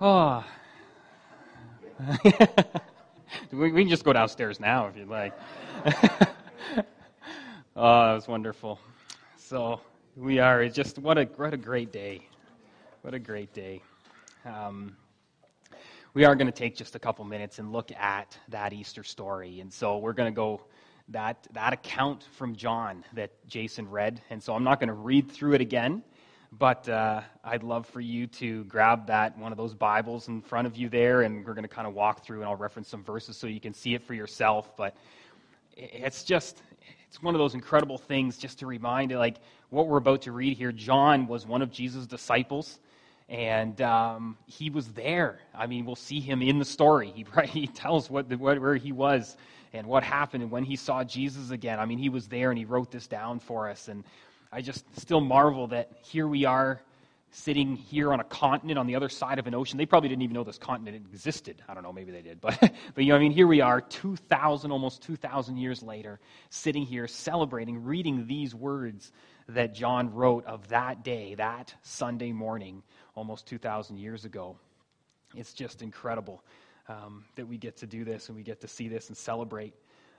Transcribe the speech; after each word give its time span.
Oh. 0.00 0.44
we, 3.50 3.72
we 3.72 3.82
can 3.82 3.88
just 3.88 4.04
go 4.04 4.12
downstairs 4.12 4.60
now 4.60 4.86
if 4.86 4.96
you'd 4.96 5.08
like. 5.08 5.32
oh, 7.74 8.06
that 8.06 8.12
was 8.14 8.28
wonderful. 8.28 8.78
So 9.36 9.80
we 10.16 10.38
are. 10.38 10.62
It's 10.62 10.76
just 10.76 11.00
what 11.00 11.18
a 11.18 11.24
what 11.36 11.52
a 11.52 11.56
great 11.56 11.90
day. 11.90 12.28
What 13.02 13.12
a 13.12 13.18
great 13.18 13.52
day. 13.52 13.82
Um, 14.44 14.96
we 16.14 16.24
are 16.24 16.36
going 16.36 16.46
to 16.46 16.52
take 16.52 16.76
just 16.76 16.94
a 16.94 17.00
couple 17.00 17.24
minutes 17.24 17.58
and 17.58 17.72
look 17.72 17.90
at 17.90 18.38
that 18.50 18.72
Easter 18.72 19.02
story, 19.02 19.58
and 19.58 19.72
so 19.72 19.98
we're 19.98 20.12
going 20.12 20.32
to 20.32 20.36
go 20.36 20.60
that 21.08 21.48
that 21.54 21.72
account 21.72 22.28
from 22.36 22.54
John 22.54 23.04
that 23.14 23.32
Jason 23.48 23.90
read, 23.90 24.20
and 24.30 24.40
so 24.40 24.54
I'm 24.54 24.62
not 24.62 24.78
going 24.78 24.90
to 24.90 24.94
read 24.94 25.28
through 25.28 25.54
it 25.54 25.60
again. 25.60 26.04
But 26.50 26.88
uh, 26.88 27.20
I'd 27.44 27.62
love 27.62 27.86
for 27.86 28.00
you 28.00 28.26
to 28.26 28.64
grab 28.64 29.08
that 29.08 29.36
one 29.36 29.52
of 29.52 29.58
those 29.58 29.74
Bibles 29.74 30.28
in 30.28 30.40
front 30.40 30.66
of 30.66 30.76
you 30.76 30.88
there, 30.88 31.22
and 31.22 31.44
we're 31.44 31.52
going 31.52 31.62
to 31.64 31.68
kind 31.68 31.86
of 31.86 31.92
walk 31.92 32.24
through, 32.24 32.38
and 32.38 32.48
I'll 32.48 32.56
reference 32.56 32.88
some 32.88 33.04
verses 33.04 33.36
so 33.36 33.46
you 33.46 33.60
can 33.60 33.74
see 33.74 33.94
it 33.94 34.02
for 34.02 34.14
yourself. 34.14 34.74
But 34.76 34.96
it's 35.76 36.24
just 36.24 36.62
it's 37.06 37.22
one 37.22 37.34
of 37.34 37.38
those 37.38 37.54
incredible 37.54 37.98
things 37.98 38.38
just 38.38 38.60
to 38.60 38.66
remind 38.66 39.10
you, 39.10 39.18
like 39.18 39.36
what 39.68 39.88
we're 39.88 39.98
about 39.98 40.22
to 40.22 40.32
read 40.32 40.56
here. 40.56 40.72
John 40.72 41.26
was 41.26 41.46
one 41.46 41.60
of 41.60 41.70
Jesus' 41.70 42.06
disciples, 42.06 42.78
and 43.28 43.78
um, 43.82 44.38
he 44.46 44.70
was 44.70 44.88
there. 44.88 45.40
I 45.54 45.66
mean, 45.66 45.84
we'll 45.84 45.96
see 45.96 46.20
him 46.20 46.40
in 46.40 46.58
the 46.58 46.64
story. 46.64 47.12
He, 47.14 47.26
he 47.46 47.66
tells 47.66 48.10
what, 48.10 48.26
what, 48.38 48.58
where 48.58 48.76
he 48.76 48.92
was 48.92 49.36
and 49.74 49.86
what 49.86 50.02
happened 50.02 50.42
and 50.42 50.50
when 50.50 50.64
he 50.64 50.76
saw 50.76 51.04
Jesus 51.04 51.50
again. 51.50 51.78
I 51.78 51.84
mean, 51.84 51.98
he 51.98 52.08
was 52.08 52.26
there 52.26 52.50
and 52.50 52.58
he 52.58 52.64
wrote 52.64 52.90
this 52.90 53.06
down 53.06 53.38
for 53.38 53.68
us. 53.68 53.88
And 53.88 54.02
I 54.50 54.62
just 54.62 54.84
still 54.98 55.20
marvel 55.20 55.66
that 55.68 55.90
here 56.02 56.26
we 56.26 56.44
are 56.44 56.80
sitting 57.30 57.76
here 57.76 58.12
on 58.12 58.20
a 58.20 58.24
continent 58.24 58.78
on 58.78 58.86
the 58.86 58.96
other 58.96 59.10
side 59.10 59.38
of 59.38 59.46
an 59.46 59.54
ocean. 59.54 59.76
They 59.76 59.84
probably 59.84 60.08
didn't 60.08 60.22
even 60.22 60.34
know 60.34 60.44
this 60.44 60.56
continent 60.56 60.96
existed. 60.96 61.62
I 61.68 61.74
don't 61.74 61.82
know, 61.82 61.92
maybe 61.92 62.10
they 62.10 62.22
did. 62.22 62.40
But, 62.48 62.58
but 62.60 63.04
you 63.04 63.10
know, 63.10 63.16
I 63.16 63.18
mean, 63.18 63.32
here 63.32 63.46
we 63.46 63.60
are 63.60 63.80
2,000, 63.80 64.70
almost 64.70 65.02
2,000 65.02 65.58
years 65.58 65.82
later, 65.82 66.18
sitting 66.48 66.84
here 66.84 67.06
celebrating, 67.06 67.84
reading 67.84 68.26
these 68.26 68.54
words 68.54 69.12
that 69.48 69.74
John 69.74 70.14
wrote 70.14 70.46
of 70.46 70.68
that 70.68 71.04
day, 71.04 71.34
that 71.34 71.74
Sunday 71.82 72.32
morning, 72.32 72.82
almost 73.14 73.46
2,000 73.46 73.98
years 73.98 74.24
ago. 74.24 74.56
It's 75.34 75.52
just 75.52 75.82
incredible 75.82 76.42
um, 76.88 77.24
that 77.36 77.46
we 77.46 77.58
get 77.58 77.76
to 77.78 77.86
do 77.86 78.04
this 78.04 78.28
and 78.28 78.36
we 78.36 78.42
get 78.42 78.60
to 78.62 78.68
see 78.68 78.88
this 78.88 79.08
and 79.08 79.16
celebrate 79.16 79.74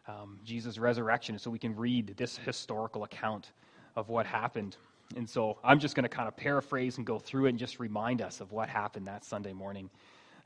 um, 0.07 0.39
Jesus' 0.43 0.77
resurrection 0.77 1.39
so 1.39 1.49
we 1.49 1.59
can 1.59 1.75
read 1.75 2.15
this 2.17 2.37
historical 2.37 3.03
account 3.03 3.51
of 3.95 4.09
what 4.09 4.25
happened. 4.25 4.77
And 5.15 5.29
so 5.29 5.57
I'm 5.63 5.79
just 5.79 5.95
going 5.95 6.03
to 6.03 6.09
kind 6.09 6.27
of 6.27 6.37
paraphrase 6.37 6.97
and 6.97 7.05
go 7.05 7.19
through 7.19 7.47
it 7.47 7.49
and 7.49 7.59
just 7.59 7.79
remind 7.79 8.21
us 8.21 8.41
of 8.41 8.51
what 8.51 8.69
happened 8.69 9.07
that 9.07 9.25
Sunday 9.25 9.53
morning. 9.53 9.89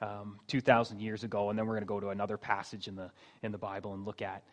Um, 0.02 0.39
2,000 0.47 1.00
years 1.00 1.23
ago, 1.23 1.50
and 1.50 1.58
then 1.58 1.66
we're 1.66 1.75
going 1.75 1.83
to 1.83 1.88
go 1.88 2.00
to 2.02 2.09
another 2.09 2.35
passage 2.35 2.89
in 2.89 2.95
the 2.95 3.09
in 3.41 3.53
the 3.53 3.58
Bible 3.58 3.94
and 3.94 4.03
look 4.05 4.22
at 4.22 4.44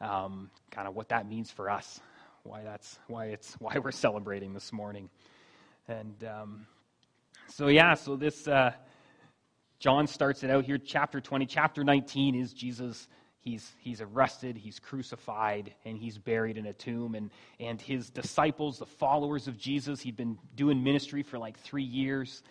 um, 0.00 0.48
kind 0.70 0.86
of 0.86 0.94
what 0.94 1.08
that 1.08 1.28
means 1.28 1.50
for 1.50 1.68
us, 1.68 1.98
why 2.44 2.62
that's 2.62 3.00
why 3.08 3.26
it's 3.26 3.54
why 3.58 3.78
we're 3.82 3.90
celebrating 3.90 4.52
this 4.52 4.72
morning, 4.72 5.10
and 5.88 6.22
um, 6.22 6.66
so 7.48 7.66
yeah, 7.66 7.94
so 7.94 8.14
this 8.14 8.46
uh, 8.46 8.72
John 9.82 10.06
starts 10.06 10.44
it 10.44 10.50
out 10.50 10.64
here, 10.64 10.78
chapter 10.78 11.20
20, 11.20 11.46
chapter 11.46 11.82
19 11.82 12.36
is 12.36 12.52
Jesus 12.52 13.08
he's, 13.42 13.72
he's 13.78 14.00
arrested, 14.00 14.56
he's 14.56 14.78
crucified, 14.78 15.74
and 15.84 15.98
he's 15.98 16.16
buried 16.16 16.56
in 16.56 16.66
a 16.66 16.72
tomb. 16.72 17.14
And, 17.14 17.30
and 17.60 17.80
his 17.80 18.08
disciples, 18.08 18.78
the 18.78 18.86
followers 18.86 19.48
of 19.48 19.58
Jesus, 19.58 20.00
he'd 20.00 20.16
been 20.16 20.38
doing 20.56 20.82
ministry 20.82 21.22
for 21.22 21.38
like 21.38 21.58
three 21.58 21.82
years, 21.82 22.42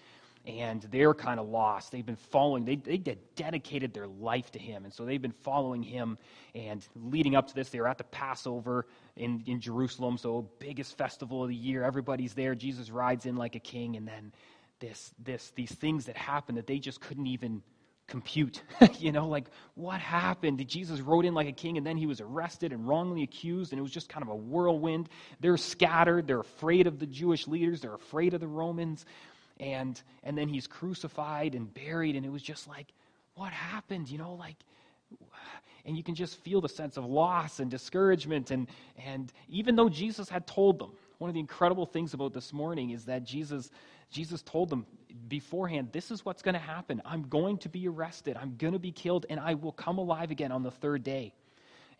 and 0.45 0.81
they're 0.91 1.13
kind 1.13 1.39
of 1.39 1.47
lost. 1.47 1.91
They've 1.91 2.05
been 2.05 2.15
following, 2.15 2.65
they, 2.65 2.75
they 2.75 2.97
dedicated 3.35 3.93
their 3.93 4.07
life 4.07 4.51
to 4.51 4.59
him. 4.59 4.83
And 4.83 4.93
so 4.93 5.05
they've 5.05 5.21
been 5.21 5.31
following 5.31 5.81
him. 5.81 6.17
And 6.53 6.85
leading 6.95 7.35
up 7.35 7.47
to 7.47 7.55
this, 7.55 7.69
they 7.69 7.79
were 7.79 7.87
at 7.87 7.97
the 7.97 8.03
Passover 8.05 8.85
in, 9.15 9.43
in 9.45 9.61
Jerusalem, 9.61 10.17
so 10.17 10.49
biggest 10.59 10.97
festival 10.97 11.43
of 11.43 11.49
the 11.49 11.55
year. 11.55 11.83
Everybody's 11.83 12.33
there. 12.33 12.55
Jesus 12.55 12.89
rides 12.89 13.25
in 13.25 13.35
like 13.35 13.55
a 13.55 13.59
king. 13.59 13.95
And 13.95 14.07
then 14.07 14.33
this, 14.79 15.13
this, 15.23 15.51
these 15.55 15.71
things 15.71 16.05
that 16.05 16.17
happen 16.17 16.55
that 16.55 16.67
they 16.67 16.79
just 16.79 16.99
couldn't 16.99 17.27
even 17.27 17.61
compute. 18.11 18.61
you 18.99 19.13
know, 19.13 19.27
like 19.27 19.45
what 19.75 20.01
happened? 20.01 20.63
Jesus 20.67 20.99
rode 20.99 21.25
in 21.25 21.33
like 21.33 21.47
a 21.47 21.53
king 21.53 21.77
and 21.77 21.87
then 21.87 21.95
he 21.95 22.05
was 22.05 22.19
arrested 22.19 22.73
and 22.73 22.85
wrongly 22.87 23.23
accused, 23.23 23.71
and 23.71 23.79
it 23.79 23.81
was 23.81 23.91
just 23.91 24.09
kind 24.09 24.21
of 24.21 24.29
a 24.29 24.35
whirlwind. 24.35 25.07
They're 25.39 25.57
scattered. 25.57 26.27
They're 26.27 26.41
afraid 26.41 26.87
of 26.87 26.99
the 26.99 27.07
Jewish 27.07 27.47
leaders. 27.47 27.79
They're 27.79 27.95
afraid 27.95 28.33
of 28.33 28.41
the 28.41 28.47
Romans. 28.47 29.05
And, 29.59 29.99
and 30.23 30.37
then 30.37 30.49
he's 30.49 30.67
crucified 30.67 31.55
and 31.55 31.73
buried, 31.73 32.15
and 32.15 32.25
it 32.25 32.31
was 32.31 32.41
just 32.41 32.67
like, 32.67 32.87
what 33.35 33.53
happened? 33.53 34.09
You 34.09 34.17
know, 34.17 34.33
like, 34.33 34.57
and 35.85 35.95
you 35.95 36.03
can 36.03 36.15
just 36.15 36.37
feel 36.43 36.61
the 36.61 36.69
sense 36.69 36.97
of 36.97 37.05
loss 37.05 37.59
and 37.59 37.71
discouragement. 37.71 38.51
And, 38.51 38.67
and 39.05 39.31
even 39.47 39.75
though 39.75 39.87
Jesus 39.87 40.29
had 40.29 40.45
told 40.47 40.79
them, 40.79 40.91
one 41.21 41.29
of 41.29 41.35
the 41.35 41.39
incredible 41.39 41.85
things 41.85 42.15
about 42.15 42.33
this 42.33 42.51
morning 42.51 42.89
is 42.89 43.05
that 43.05 43.23
Jesus, 43.23 43.69
Jesus 44.09 44.41
told 44.41 44.71
them 44.71 44.87
beforehand, 45.27 45.89
this 45.91 46.09
is 46.09 46.25
what's 46.25 46.41
going 46.41 46.55
to 46.55 46.59
happen. 46.59 46.99
I'm 47.05 47.21
going 47.29 47.59
to 47.59 47.69
be 47.69 47.87
arrested. 47.87 48.35
I'm 48.41 48.55
going 48.57 48.73
to 48.73 48.79
be 48.79 48.91
killed, 48.91 49.27
and 49.29 49.39
I 49.39 49.53
will 49.53 49.71
come 49.71 49.99
alive 49.99 50.31
again 50.31 50.51
on 50.51 50.63
the 50.63 50.71
third 50.71 51.03
day. 51.03 51.35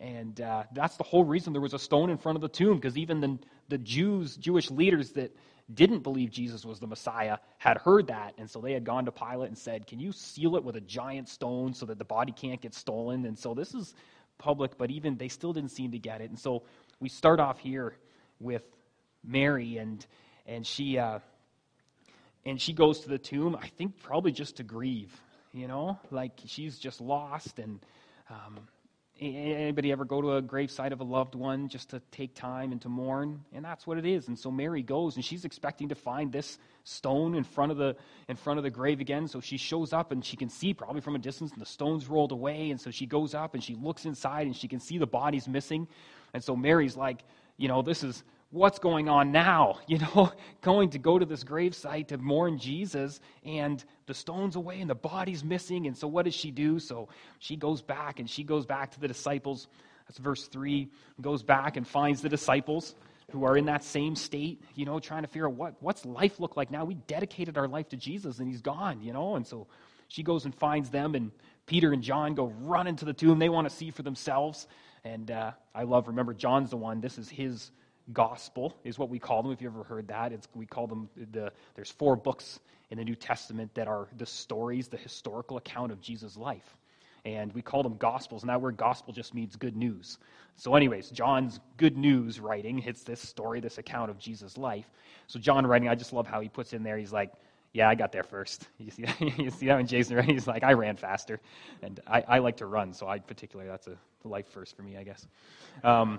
And 0.00 0.40
uh, 0.40 0.64
that's 0.74 0.96
the 0.96 1.04
whole 1.04 1.22
reason 1.22 1.52
there 1.52 1.62
was 1.62 1.72
a 1.72 1.78
stone 1.78 2.10
in 2.10 2.18
front 2.18 2.34
of 2.34 2.42
the 2.42 2.48
tomb, 2.48 2.74
because 2.74 2.98
even 2.98 3.20
the, 3.20 3.38
the 3.68 3.78
Jews, 3.78 4.36
Jewish 4.36 4.72
leaders 4.72 5.12
that 5.12 5.36
didn't 5.72 6.00
believe 6.00 6.32
Jesus 6.32 6.64
was 6.64 6.80
the 6.80 6.88
Messiah 6.88 7.38
had 7.58 7.78
heard 7.78 8.08
that. 8.08 8.34
And 8.38 8.50
so 8.50 8.60
they 8.60 8.72
had 8.72 8.82
gone 8.82 9.04
to 9.04 9.12
Pilate 9.12 9.46
and 9.46 9.56
said, 9.56 9.86
Can 9.86 10.00
you 10.00 10.10
seal 10.10 10.56
it 10.56 10.64
with 10.64 10.74
a 10.74 10.80
giant 10.80 11.28
stone 11.28 11.74
so 11.74 11.86
that 11.86 11.96
the 11.96 12.04
body 12.04 12.32
can't 12.32 12.60
get 12.60 12.74
stolen? 12.74 13.24
And 13.26 13.38
so 13.38 13.54
this 13.54 13.72
is 13.72 13.94
public, 14.38 14.76
but 14.76 14.90
even 14.90 15.16
they 15.16 15.28
still 15.28 15.52
didn't 15.52 15.70
seem 15.70 15.92
to 15.92 15.98
get 16.00 16.20
it. 16.20 16.30
And 16.30 16.38
so 16.38 16.64
we 16.98 17.08
start 17.08 17.38
off 17.38 17.60
here 17.60 17.94
with 18.40 18.64
Mary, 19.24 19.78
and 19.78 20.04
and 20.46 20.66
she 20.66 20.98
uh, 20.98 21.20
and 22.44 22.60
she 22.60 22.72
goes 22.72 23.00
to 23.00 23.08
the 23.08 23.18
tomb. 23.18 23.56
I 23.60 23.68
think 23.68 24.00
probably 24.02 24.32
just 24.32 24.56
to 24.56 24.62
grieve, 24.62 25.12
you 25.52 25.68
know, 25.68 25.98
like 26.10 26.32
she's 26.46 26.78
just 26.78 27.00
lost. 27.00 27.58
And 27.58 27.80
um, 28.30 28.60
anybody 29.20 29.92
ever 29.92 30.04
go 30.04 30.20
to 30.20 30.32
a 30.32 30.42
gravesite 30.42 30.92
of 30.92 31.00
a 31.00 31.04
loved 31.04 31.34
one 31.34 31.68
just 31.68 31.90
to 31.90 32.00
take 32.10 32.34
time 32.34 32.72
and 32.72 32.80
to 32.82 32.88
mourn? 32.88 33.44
And 33.52 33.64
that's 33.64 33.86
what 33.86 33.98
it 33.98 34.06
is. 34.06 34.28
And 34.28 34.38
so 34.38 34.50
Mary 34.50 34.82
goes, 34.82 35.14
and 35.16 35.24
she's 35.24 35.44
expecting 35.44 35.90
to 35.90 35.94
find 35.94 36.32
this 36.32 36.58
stone 36.84 37.36
in 37.36 37.44
front 37.44 37.70
of 37.70 37.78
the 37.78 37.94
in 38.28 38.36
front 38.36 38.58
of 38.58 38.64
the 38.64 38.70
grave 38.70 39.00
again. 39.00 39.28
So 39.28 39.40
she 39.40 39.56
shows 39.56 39.92
up, 39.92 40.10
and 40.10 40.24
she 40.24 40.36
can 40.36 40.48
see 40.48 40.74
probably 40.74 41.00
from 41.00 41.14
a 41.14 41.20
distance, 41.20 41.52
and 41.52 41.60
the 41.60 41.66
stone's 41.66 42.08
rolled 42.08 42.32
away. 42.32 42.70
And 42.70 42.80
so 42.80 42.90
she 42.90 43.06
goes 43.06 43.34
up, 43.34 43.54
and 43.54 43.62
she 43.62 43.76
looks 43.76 44.04
inside, 44.04 44.46
and 44.46 44.56
she 44.56 44.66
can 44.66 44.80
see 44.80 44.98
the 44.98 45.06
body's 45.06 45.46
missing. 45.46 45.86
And 46.34 46.42
so 46.42 46.56
Mary's 46.56 46.96
like, 46.96 47.22
you 47.56 47.68
know, 47.68 47.82
this 47.82 48.02
is 48.02 48.24
what's 48.52 48.78
going 48.78 49.08
on 49.08 49.32
now? 49.32 49.80
You 49.88 49.98
know, 49.98 50.32
going 50.62 50.90
to 50.90 50.98
go 50.98 51.18
to 51.18 51.26
this 51.26 51.44
gravesite 51.44 52.08
to 52.08 52.18
mourn 52.18 52.58
Jesus, 52.58 53.20
and 53.44 53.84
the 54.06 54.14
stone's 54.14 54.56
away 54.56 54.80
and 54.80 54.88
the 54.88 54.94
body's 54.94 55.44
missing. 55.44 55.86
And 55.86 55.94
so, 55.96 56.06
what 56.08 56.24
does 56.24 56.34
she 56.34 56.50
do? 56.50 56.78
So, 56.78 57.08
she 57.40 57.56
goes 57.56 57.82
back 57.82 58.20
and 58.20 58.30
she 58.30 58.42
goes 58.42 58.64
back 58.64 58.92
to 58.92 59.00
the 59.00 59.08
disciples. 59.08 59.68
That's 60.06 60.18
verse 60.18 60.46
3. 60.46 60.88
Goes 61.20 61.42
back 61.42 61.76
and 61.76 61.86
finds 61.86 62.22
the 62.22 62.30
disciples 62.30 62.94
who 63.32 63.44
are 63.44 63.56
in 63.56 63.66
that 63.66 63.84
same 63.84 64.16
state, 64.16 64.62
you 64.74 64.86
know, 64.86 64.98
trying 64.98 65.22
to 65.22 65.28
figure 65.28 65.46
out 65.46 65.54
what, 65.54 65.74
what's 65.80 66.06
life 66.06 66.40
look 66.40 66.56
like 66.56 66.70
now. 66.70 66.84
We 66.84 66.94
dedicated 66.94 67.58
our 67.58 67.68
life 67.68 67.90
to 67.90 67.96
Jesus 67.96 68.38
and 68.38 68.48
he's 68.48 68.62
gone, 68.62 69.02
you 69.02 69.12
know. 69.12 69.36
And 69.36 69.46
so, 69.46 69.66
she 70.08 70.22
goes 70.22 70.44
and 70.44 70.54
finds 70.54 70.90
them, 70.90 71.14
and 71.14 71.32
Peter 71.66 71.92
and 71.92 72.02
John 72.02 72.34
go 72.34 72.52
run 72.60 72.86
into 72.86 73.04
the 73.04 73.14
tomb. 73.14 73.38
They 73.38 73.48
want 73.48 73.68
to 73.68 73.74
see 73.74 73.90
for 73.90 74.02
themselves. 74.02 74.68
And 75.04 75.30
uh, 75.30 75.52
I 75.74 75.82
love, 75.82 76.06
remember, 76.06 76.34
John's 76.34 76.70
the 76.70 76.76
one, 76.76 77.00
this 77.00 77.18
is 77.18 77.28
his 77.28 77.70
gospel 78.12 78.76
is 78.84 78.98
what 78.98 79.08
we 79.08 79.18
call 79.18 79.42
them. 79.42 79.52
If 79.52 79.60
you 79.60 79.68
ever 79.68 79.84
heard 79.84 80.08
that 80.08 80.32
it's, 80.32 80.48
we 80.54 80.66
call 80.66 80.86
them 80.86 81.08
the 81.32 81.52
there's 81.74 81.90
four 81.90 82.16
books 82.16 82.60
in 82.90 82.98
the 82.98 83.04
new 83.04 83.14
testament 83.14 83.72
that 83.74 83.88
are 83.88 84.08
the 84.18 84.26
stories 84.26 84.88
the 84.88 84.96
historical 84.96 85.56
account 85.56 85.92
of 85.92 86.00
jesus 86.00 86.36
life. 86.36 86.76
And 87.24 87.52
we 87.54 87.62
call 87.62 87.84
them 87.84 87.96
gospels. 87.98 88.42
And 88.42 88.50
that 88.50 88.60
word 88.60 88.76
gospel 88.76 89.12
just 89.12 89.32
means 89.32 89.54
good 89.54 89.76
news. 89.76 90.18
So 90.56 90.74
anyways 90.74 91.10
john's 91.10 91.60
good 91.76 91.96
news 91.96 92.40
writing 92.40 92.78
hits 92.78 93.02
this 93.02 93.20
story 93.20 93.60
this 93.60 93.78
account 93.78 94.10
of 94.10 94.18
jesus 94.18 94.58
life. 94.58 94.90
So 95.26 95.38
john 95.38 95.66
writing 95.66 95.88
i 95.88 95.94
just 95.94 96.12
love 96.12 96.26
how 96.26 96.40
he 96.40 96.48
puts 96.48 96.72
in 96.72 96.82
there 96.82 96.98
he's 96.98 97.12
like 97.12 97.32
yeah 97.72 97.88
i 97.88 97.94
got 97.94 98.12
there 98.12 98.24
first. 98.24 98.68
You 98.78 98.90
see, 98.90 99.04
you 99.38 99.50
see 99.50 99.66
that 99.66 99.76
when 99.76 99.86
jason 99.86 100.16
writing 100.16 100.34
he's 100.34 100.48
like 100.48 100.64
i 100.64 100.72
ran 100.72 100.96
faster. 100.96 101.40
And 101.82 102.00
i, 102.06 102.22
I 102.26 102.38
like 102.38 102.56
to 102.58 102.66
run 102.66 102.92
so 102.92 103.06
i 103.06 103.18
particularly 103.20 103.70
that's 103.70 103.86
a 103.86 103.96
life 104.24 104.48
first 104.48 104.76
for 104.76 104.82
me 104.82 104.96
i 104.96 105.04
guess. 105.04 105.26
Um, 105.84 106.18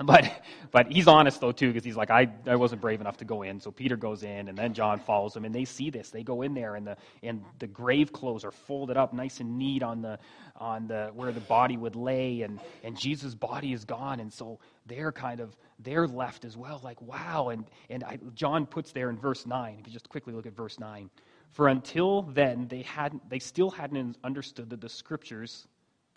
but 0.04 0.42
but 0.70 0.90
he's 0.90 1.06
honest 1.06 1.42
though 1.42 1.52
too 1.52 1.68
because 1.68 1.84
he's 1.84 1.96
like 1.96 2.10
I, 2.10 2.28
I 2.46 2.56
wasn't 2.56 2.80
brave 2.80 3.02
enough 3.02 3.18
to 3.18 3.26
go 3.26 3.42
in. 3.42 3.60
So 3.60 3.70
peter 3.70 3.96
goes 3.96 4.22
in 4.22 4.48
and 4.48 4.56
then 4.56 4.72
john 4.72 4.98
follows 4.98 5.36
him 5.36 5.44
and 5.44 5.54
they 5.54 5.66
see 5.66 5.90
this. 5.90 6.08
They 6.08 6.22
go 6.22 6.40
in 6.40 6.54
there 6.54 6.76
and 6.76 6.86
the 6.86 6.96
and 7.22 7.44
the 7.58 7.66
grave 7.66 8.10
clothes 8.10 8.42
are 8.44 8.50
folded 8.50 8.96
up 8.96 9.12
nice 9.12 9.40
and 9.40 9.58
neat 9.58 9.82
on 9.82 10.00
the 10.00 10.18
on 10.56 10.86
the 10.86 11.10
where 11.14 11.32
the 11.32 11.40
body 11.40 11.76
would 11.76 11.96
lay 11.96 12.42
and 12.42 12.60
and 12.82 12.98
jesus 12.98 13.34
body 13.34 13.74
is 13.74 13.84
gone 13.84 14.20
and 14.20 14.32
so 14.32 14.58
they're 14.86 15.12
kind 15.12 15.40
of 15.40 15.54
they're 15.80 16.08
left 16.08 16.46
as 16.46 16.56
well 16.56 16.80
like 16.82 17.00
wow. 17.02 17.50
And 17.50 17.66
and 17.90 18.02
I, 18.04 18.18
john 18.34 18.64
puts 18.64 18.92
there 18.92 19.10
in 19.10 19.18
verse 19.18 19.44
9 19.44 19.76
if 19.80 19.86
you 19.86 19.92
just 19.92 20.08
quickly 20.08 20.32
look 20.32 20.46
at 20.46 20.56
verse 20.56 20.78
9 20.78 21.10
For 21.52 21.68
until 21.68 22.22
then, 22.22 22.68
they, 22.68 22.82
hadn't, 22.82 23.28
they 23.28 23.38
still 23.38 23.70
hadn't 23.70 24.16
understood 24.24 24.70
that 24.70 24.80
the 24.80 24.88
scriptures, 24.88 25.66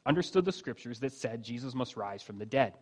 understood 0.06 0.46
the 0.46 0.52
scriptures 0.54 1.00
that 1.00 1.12
said 1.12 1.44
Jesus 1.44 1.74
must 1.74 1.98
rise 1.98 2.22
from 2.22 2.38
the 2.38 2.46
dead. 2.46 2.74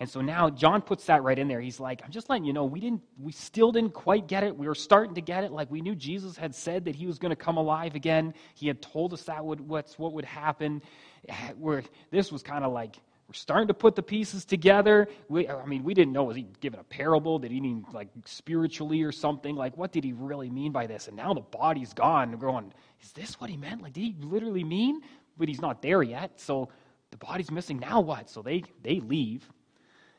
And 0.00 0.08
so 0.08 0.20
now 0.20 0.48
John 0.48 0.80
puts 0.80 1.06
that 1.06 1.24
right 1.24 1.36
in 1.36 1.48
there. 1.48 1.60
He's 1.60 1.80
like, 1.80 2.02
I'm 2.04 2.12
just 2.12 2.30
letting 2.30 2.44
you 2.44 2.52
know, 2.52 2.64
we 2.64 2.78
didn't 2.78 3.02
we 3.18 3.32
still 3.32 3.72
didn't 3.72 3.94
quite 3.94 4.28
get 4.28 4.44
it. 4.44 4.56
We 4.56 4.68
were 4.68 4.74
starting 4.74 5.14
to 5.16 5.20
get 5.20 5.42
it. 5.42 5.50
Like 5.50 5.70
we 5.70 5.80
knew 5.80 5.96
Jesus 5.96 6.36
had 6.36 6.54
said 6.54 6.84
that 6.84 6.94
he 6.94 7.06
was 7.06 7.18
going 7.18 7.30
to 7.30 7.36
come 7.36 7.56
alive 7.56 7.96
again. 7.96 8.32
He 8.54 8.68
had 8.68 8.80
told 8.80 9.12
us 9.12 9.24
that 9.24 9.44
would 9.44 9.60
what's 9.60 9.98
what 9.98 10.12
would 10.12 10.24
happen. 10.24 10.82
Where 11.58 11.82
this 12.10 12.30
was 12.30 12.42
kind 12.44 12.64
of 12.64 12.72
like 12.72 12.96
we're 13.26 13.34
starting 13.34 13.66
to 13.68 13.74
put 13.74 13.96
the 13.96 14.02
pieces 14.02 14.44
together. 14.44 15.08
We, 15.28 15.48
I 15.48 15.66
mean, 15.66 15.82
we 15.82 15.94
didn't 15.94 16.12
know 16.12 16.24
was 16.24 16.36
he 16.36 16.46
giving 16.60 16.78
a 16.78 16.84
parable? 16.84 17.40
Did 17.40 17.50
he 17.50 17.60
mean 17.60 17.84
like 17.92 18.08
spiritually 18.24 19.02
or 19.02 19.10
something? 19.10 19.56
Like 19.56 19.76
what 19.76 19.90
did 19.90 20.04
he 20.04 20.12
really 20.12 20.48
mean 20.48 20.70
by 20.70 20.86
this? 20.86 21.08
And 21.08 21.16
now 21.16 21.34
the 21.34 21.40
body's 21.40 21.92
gone. 21.92 22.30
We're 22.30 22.52
going, 22.52 22.72
is 23.02 23.10
this 23.10 23.40
what 23.40 23.50
he 23.50 23.56
meant? 23.56 23.82
Like 23.82 23.94
did 23.94 24.02
he 24.02 24.14
literally 24.20 24.64
mean? 24.64 25.00
But 25.36 25.48
he's 25.48 25.60
not 25.60 25.82
there 25.82 26.04
yet. 26.04 26.40
So 26.40 26.68
the 27.10 27.16
body's 27.16 27.50
missing. 27.50 27.80
Now 27.80 28.00
what? 28.00 28.30
So 28.30 28.42
they 28.42 28.62
they 28.84 29.00
leave 29.00 29.50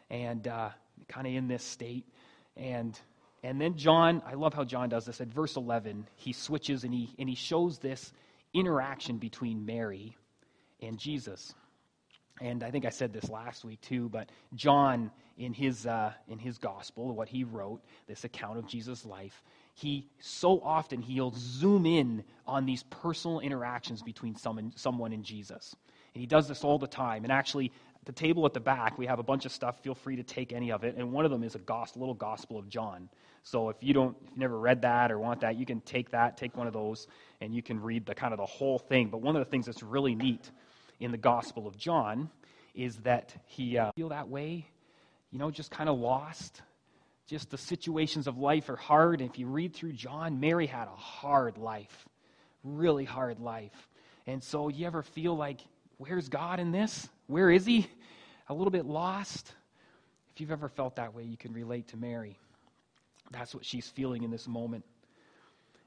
and 0.09 0.47
uh, 0.47 0.69
kind 1.07 1.27
of 1.27 1.33
in 1.33 1.47
this 1.47 1.63
state. 1.63 2.05
And 2.57 2.99
and 3.41 3.59
then 3.59 3.77
John, 3.77 4.21
I 4.25 4.33
love 4.33 4.53
how 4.53 4.65
John 4.65 4.89
does 4.89 5.05
this. 5.05 5.21
At 5.21 5.29
verse 5.29 5.55
11, 5.55 6.07
he 6.15 6.33
switches 6.33 6.83
and 6.83 6.93
he 6.93 7.13
and 7.17 7.29
he 7.29 7.35
shows 7.35 7.79
this 7.79 8.11
interaction 8.53 9.17
between 9.17 9.65
Mary 9.65 10.17
and 10.81 10.97
Jesus. 10.97 11.53
And 12.41 12.63
I 12.63 12.71
think 12.71 12.85
I 12.85 12.89
said 12.89 13.11
this 13.11 13.29
last 13.29 13.65
week 13.65 13.81
too, 13.81 14.09
but 14.09 14.29
John 14.55 15.11
in 15.37 15.53
his 15.53 15.85
uh, 15.85 16.13
in 16.27 16.39
his 16.39 16.57
gospel, 16.57 17.13
what 17.15 17.29
he 17.29 17.43
wrote, 17.43 17.81
this 18.07 18.23
account 18.23 18.57
of 18.57 18.67
Jesus' 18.67 19.05
life, 19.05 19.41
he 19.73 20.05
so 20.19 20.59
often 20.61 21.01
he'll 21.01 21.33
zoom 21.35 21.85
in 21.85 22.23
on 22.45 22.65
these 22.65 22.83
personal 22.83 23.39
interactions 23.39 24.01
between 24.01 24.35
someone, 24.35 24.73
someone 24.75 25.13
and 25.13 25.23
Jesus. 25.23 25.75
And 26.13 26.21
he 26.21 26.27
does 26.27 26.47
this 26.47 26.63
all 26.63 26.77
the 26.77 26.87
time. 26.87 27.23
And 27.23 27.31
actually, 27.31 27.71
the 28.05 28.11
table 28.11 28.45
at 28.45 28.53
the 28.53 28.59
back, 28.59 28.97
we 28.97 29.05
have 29.07 29.19
a 29.19 29.23
bunch 29.23 29.45
of 29.45 29.51
stuff. 29.51 29.81
Feel 29.83 29.95
free 29.95 30.15
to 30.15 30.23
take 30.23 30.53
any 30.53 30.71
of 30.71 30.83
it. 30.83 30.95
And 30.95 31.11
one 31.11 31.25
of 31.25 31.31
them 31.31 31.43
is 31.43 31.55
a 31.55 31.59
gospel, 31.59 32.01
little 32.01 32.15
gospel 32.15 32.57
of 32.57 32.69
John. 32.69 33.09
So 33.43 33.69
if 33.69 33.77
you 33.81 33.93
don't, 33.93 34.15
if 34.23 34.29
you've 34.29 34.37
never 34.37 34.57
read 34.57 34.81
that 34.83 35.11
or 35.11 35.19
want 35.19 35.41
that, 35.41 35.57
you 35.57 35.65
can 35.65 35.81
take 35.81 36.11
that, 36.11 36.37
take 36.37 36.55
one 36.55 36.67
of 36.67 36.73
those, 36.73 37.07
and 37.41 37.53
you 37.53 37.61
can 37.61 37.81
read 37.81 38.05
the 38.05 38.15
kind 38.15 38.33
of 38.33 38.39
the 38.39 38.45
whole 38.45 38.79
thing. 38.79 39.09
But 39.09 39.21
one 39.21 39.35
of 39.35 39.43
the 39.43 39.49
things 39.49 39.65
that's 39.65 39.83
really 39.83 40.15
neat 40.15 40.49
in 40.99 41.11
the 41.11 41.17
gospel 41.17 41.67
of 41.67 41.77
John 41.77 42.29
is 42.73 42.97
that 42.97 43.33
he 43.45 43.77
uh, 43.77 43.91
feel 43.93 44.09
that 44.09 44.29
way, 44.29 44.65
you 45.31 45.39
know, 45.39 45.51
just 45.51 45.71
kind 45.71 45.89
of 45.89 45.97
lost. 45.97 46.61
Just 47.27 47.51
the 47.51 47.57
situations 47.57 48.27
of 48.27 48.37
life 48.37 48.69
are 48.69 48.75
hard. 48.75 49.21
And 49.21 49.29
if 49.29 49.37
you 49.37 49.45
read 49.47 49.75
through 49.75 49.93
John, 49.93 50.39
Mary 50.39 50.65
had 50.65 50.87
a 50.87 50.95
hard 50.95 51.57
life, 51.57 52.07
really 52.63 53.05
hard 53.05 53.39
life. 53.39 53.87
And 54.25 54.43
so, 54.43 54.69
you 54.69 54.87
ever 54.87 55.03
feel 55.03 55.35
like, 55.35 55.59
where's 55.97 56.29
God 56.29 56.59
in 56.59 56.71
this? 56.71 57.07
Where 57.29 57.51
is 57.51 57.65
he? 57.65 57.87
A 58.49 58.53
little 58.53 58.71
bit 58.71 58.85
lost. 58.85 59.53
If 60.33 60.41
you've 60.41 60.51
ever 60.51 60.67
felt 60.67 60.95
that 60.95 61.13
way, 61.13 61.23
you 61.23 61.37
can 61.37 61.53
relate 61.53 61.87
to 61.89 61.97
Mary. 61.97 62.39
That's 63.29 63.53
what 63.53 63.63
she's 63.63 63.87
feeling 63.87 64.23
in 64.23 64.31
this 64.31 64.47
moment. 64.47 64.83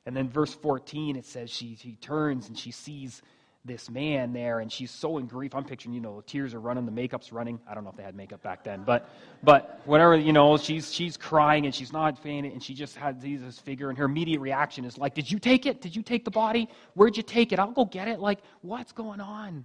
And 0.06 0.16
then 0.16 0.28
verse 0.28 0.54
14, 0.54 1.16
it 1.16 1.26
says 1.26 1.50
she, 1.50 1.76
she 1.80 1.96
turns 1.96 2.46
and 2.46 2.56
she 2.56 2.70
sees 2.70 3.22
this 3.64 3.90
man 3.90 4.32
there, 4.32 4.60
and 4.60 4.70
she's 4.70 4.90
so 4.90 5.18
in 5.18 5.26
grief. 5.26 5.54
I'm 5.54 5.64
picturing, 5.64 5.94
you 5.94 6.00
know, 6.00 6.16
the 6.16 6.22
tears 6.22 6.54
are 6.54 6.60
running, 6.60 6.84
the 6.84 6.92
makeup's 6.92 7.32
running. 7.32 7.60
I 7.68 7.74
don't 7.74 7.82
know 7.82 7.90
if 7.90 7.96
they 7.96 8.02
had 8.02 8.16
makeup 8.16 8.42
back 8.42 8.64
then, 8.64 8.82
but 8.84 9.08
but 9.44 9.80
whatever, 9.84 10.16
you 10.16 10.32
know, 10.32 10.56
she's 10.56 10.92
she's 10.92 11.16
crying 11.16 11.64
and 11.66 11.72
she's 11.72 11.92
not 11.92 12.20
fainting, 12.20 12.52
and 12.52 12.62
she 12.62 12.74
just 12.74 12.96
had 12.96 13.20
Jesus' 13.20 13.60
figure, 13.60 13.88
and 13.88 13.96
her 13.98 14.06
immediate 14.06 14.40
reaction 14.40 14.84
is 14.84 14.98
like, 14.98 15.14
"Did 15.14 15.30
you 15.30 15.38
take 15.38 15.64
it? 15.66 15.80
Did 15.80 15.94
you 15.94 16.02
take 16.02 16.24
the 16.24 16.30
body? 16.32 16.68
Where'd 16.94 17.16
you 17.16 17.22
take 17.22 17.52
it? 17.52 17.60
I'll 17.60 17.70
go 17.70 17.84
get 17.84 18.08
it." 18.08 18.18
Like, 18.18 18.40
what's 18.62 18.90
going 18.90 19.20
on? 19.20 19.64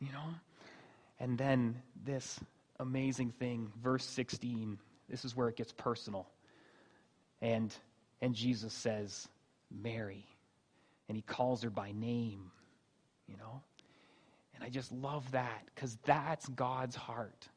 You 0.00 0.12
know. 0.12 0.34
And 1.20 1.36
then 1.36 1.80
this 2.04 2.40
amazing 2.80 3.32
thing, 3.32 3.70
verse 3.82 4.04
16. 4.04 4.78
This 5.08 5.24
is 5.24 5.36
where 5.36 5.48
it 5.48 5.56
gets 5.56 5.72
personal. 5.72 6.26
And 7.42 7.74
and 8.22 8.34
Jesus 8.34 8.72
says, 8.72 9.28
"Mary." 9.70 10.26
And 11.08 11.16
he 11.16 11.22
calls 11.22 11.62
her 11.62 11.70
by 11.70 11.92
name, 11.92 12.52
you 13.26 13.36
know? 13.36 13.62
And 14.54 14.62
I 14.62 14.68
just 14.68 14.92
love 14.92 15.30
that 15.32 15.74
cuz 15.74 15.96
that's 16.04 16.48
God's 16.48 16.96
heart. 16.96 17.48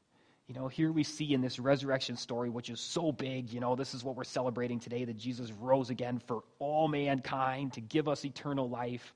You 0.48 0.56
know, 0.56 0.68
here 0.68 0.92
we 0.92 1.04
see 1.04 1.34
in 1.34 1.42
this 1.42 1.58
resurrection 1.58 2.18
story, 2.18 2.50
which 2.50 2.70
is 2.70 2.80
so 2.80 3.12
big, 3.12 3.54
you 3.54 3.60
know, 3.60 3.76
this 3.76 3.94
is 3.94 4.04
what 4.04 4.16
we're 4.16 4.26
celebrating 4.26 4.80
today 4.80 5.06
that 5.06 5.18
Jesus 5.18 5.52
rose 5.52 5.90
again 5.90 6.20
for 6.20 6.44
all 6.60 6.88
mankind 6.88 7.74
to 7.74 7.82
give 7.82 8.10
us 8.10 8.26
eternal 8.26 8.70
life. 8.70 9.14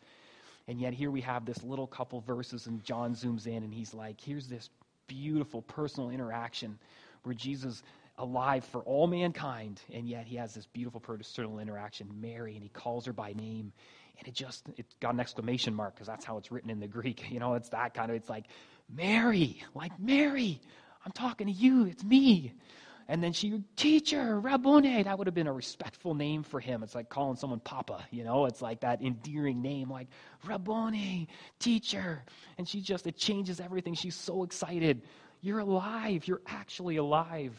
And 0.68 0.80
yet 0.80 0.94
here 0.94 1.10
we 1.12 1.22
have 1.22 1.46
this 1.46 1.64
little 1.64 1.88
couple 1.88 2.19
verses, 2.22 2.68
and 2.68 2.84
John 2.84 3.16
zooms 3.16 3.48
in 3.48 3.64
and 3.64 3.74
he's 3.74 3.94
like, 3.94 4.19
here's 4.19 4.48
this 4.48 4.69
beautiful 5.08 5.62
personal 5.62 6.10
interaction 6.10 6.78
where 7.24 7.34
Jesus 7.36 7.81
alive 8.18 8.66
for 8.66 8.81
all 8.81 9.08
mankind, 9.08 9.81
and 9.94 10.08
yet 10.08 10.25
he 10.25 10.36
has 10.38 10.54
this 10.54 10.66
beautiful 10.68 11.00
personal 11.00 11.60
interaction, 11.60 12.10
Mary, 12.19 12.54
and 12.56 12.64
he 12.64 12.69
calls 12.69 13.06
her 13.06 13.14
by 13.14 13.34
name. 13.34 13.72
And 14.19 14.28
it 14.28 14.34
just, 14.34 14.68
it 14.78 14.86
got 15.00 15.14
an 15.14 15.19
exclamation 15.19 15.75
mark 15.75 15.94
because 15.94 16.08
that's 16.08 16.25
how 16.25 16.38
it's 16.38 16.52
written 16.52 16.69
in 16.72 16.80
the 16.80 16.88
Greek. 16.88 17.25
You 17.31 17.40
know, 17.40 17.54
it's 17.54 17.69
that 17.69 17.94
kind 17.94 18.10
of, 18.10 18.18
it's 18.18 18.30
like, 18.30 18.46
Mary, 18.90 19.62
like 19.75 20.00
Mary, 20.00 20.60
I'm 21.06 21.12
talking 21.12 21.48
to 21.48 21.54
you, 21.54 21.86
it's 21.86 22.04
me. 22.04 22.54
And 23.09 23.24
then 23.24 23.31
she, 23.31 23.63
teacher, 23.77 24.39
Rabboni, 24.39 25.04
that 25.04 25.18
would 25.18 25.27
have 25.27 25.33
been 25.33 25.48
a 25.48 25.54
respectful 25.54 26.13
name 26.13 26.44
for 26.44 26.59
him. 26.59 26.83
It's 26.83 26.94
like 26.94 27.07
calling 27.07 27.38
someone 27.38 27.62
Papa, 27.62 28.06
you 28.12 28.25
know? 28.25 28.45
It's 28.45 28.62
like 28.62 28.81
that 28.81 29.01
endearing 29.01 29.62
name, 29.62 29.89
like 29.89 30.07
Rabboni, 30.45 31.30
teacher. 31.57 32.24
And 32.57 32.68
she 32.68 32.81
just, 32.81 33.07
it 33.07 33.15
changes 33.15 33.62
everything. 33.62 33.94
She's 33.94 34.15
so 34.15 34.44
excited. 34.44 35.04
You're 35.39 35.59
alive. 35.59 36.27
You're 36.27 36.42
actually 36.48 36.98
alive. 36.98 37.54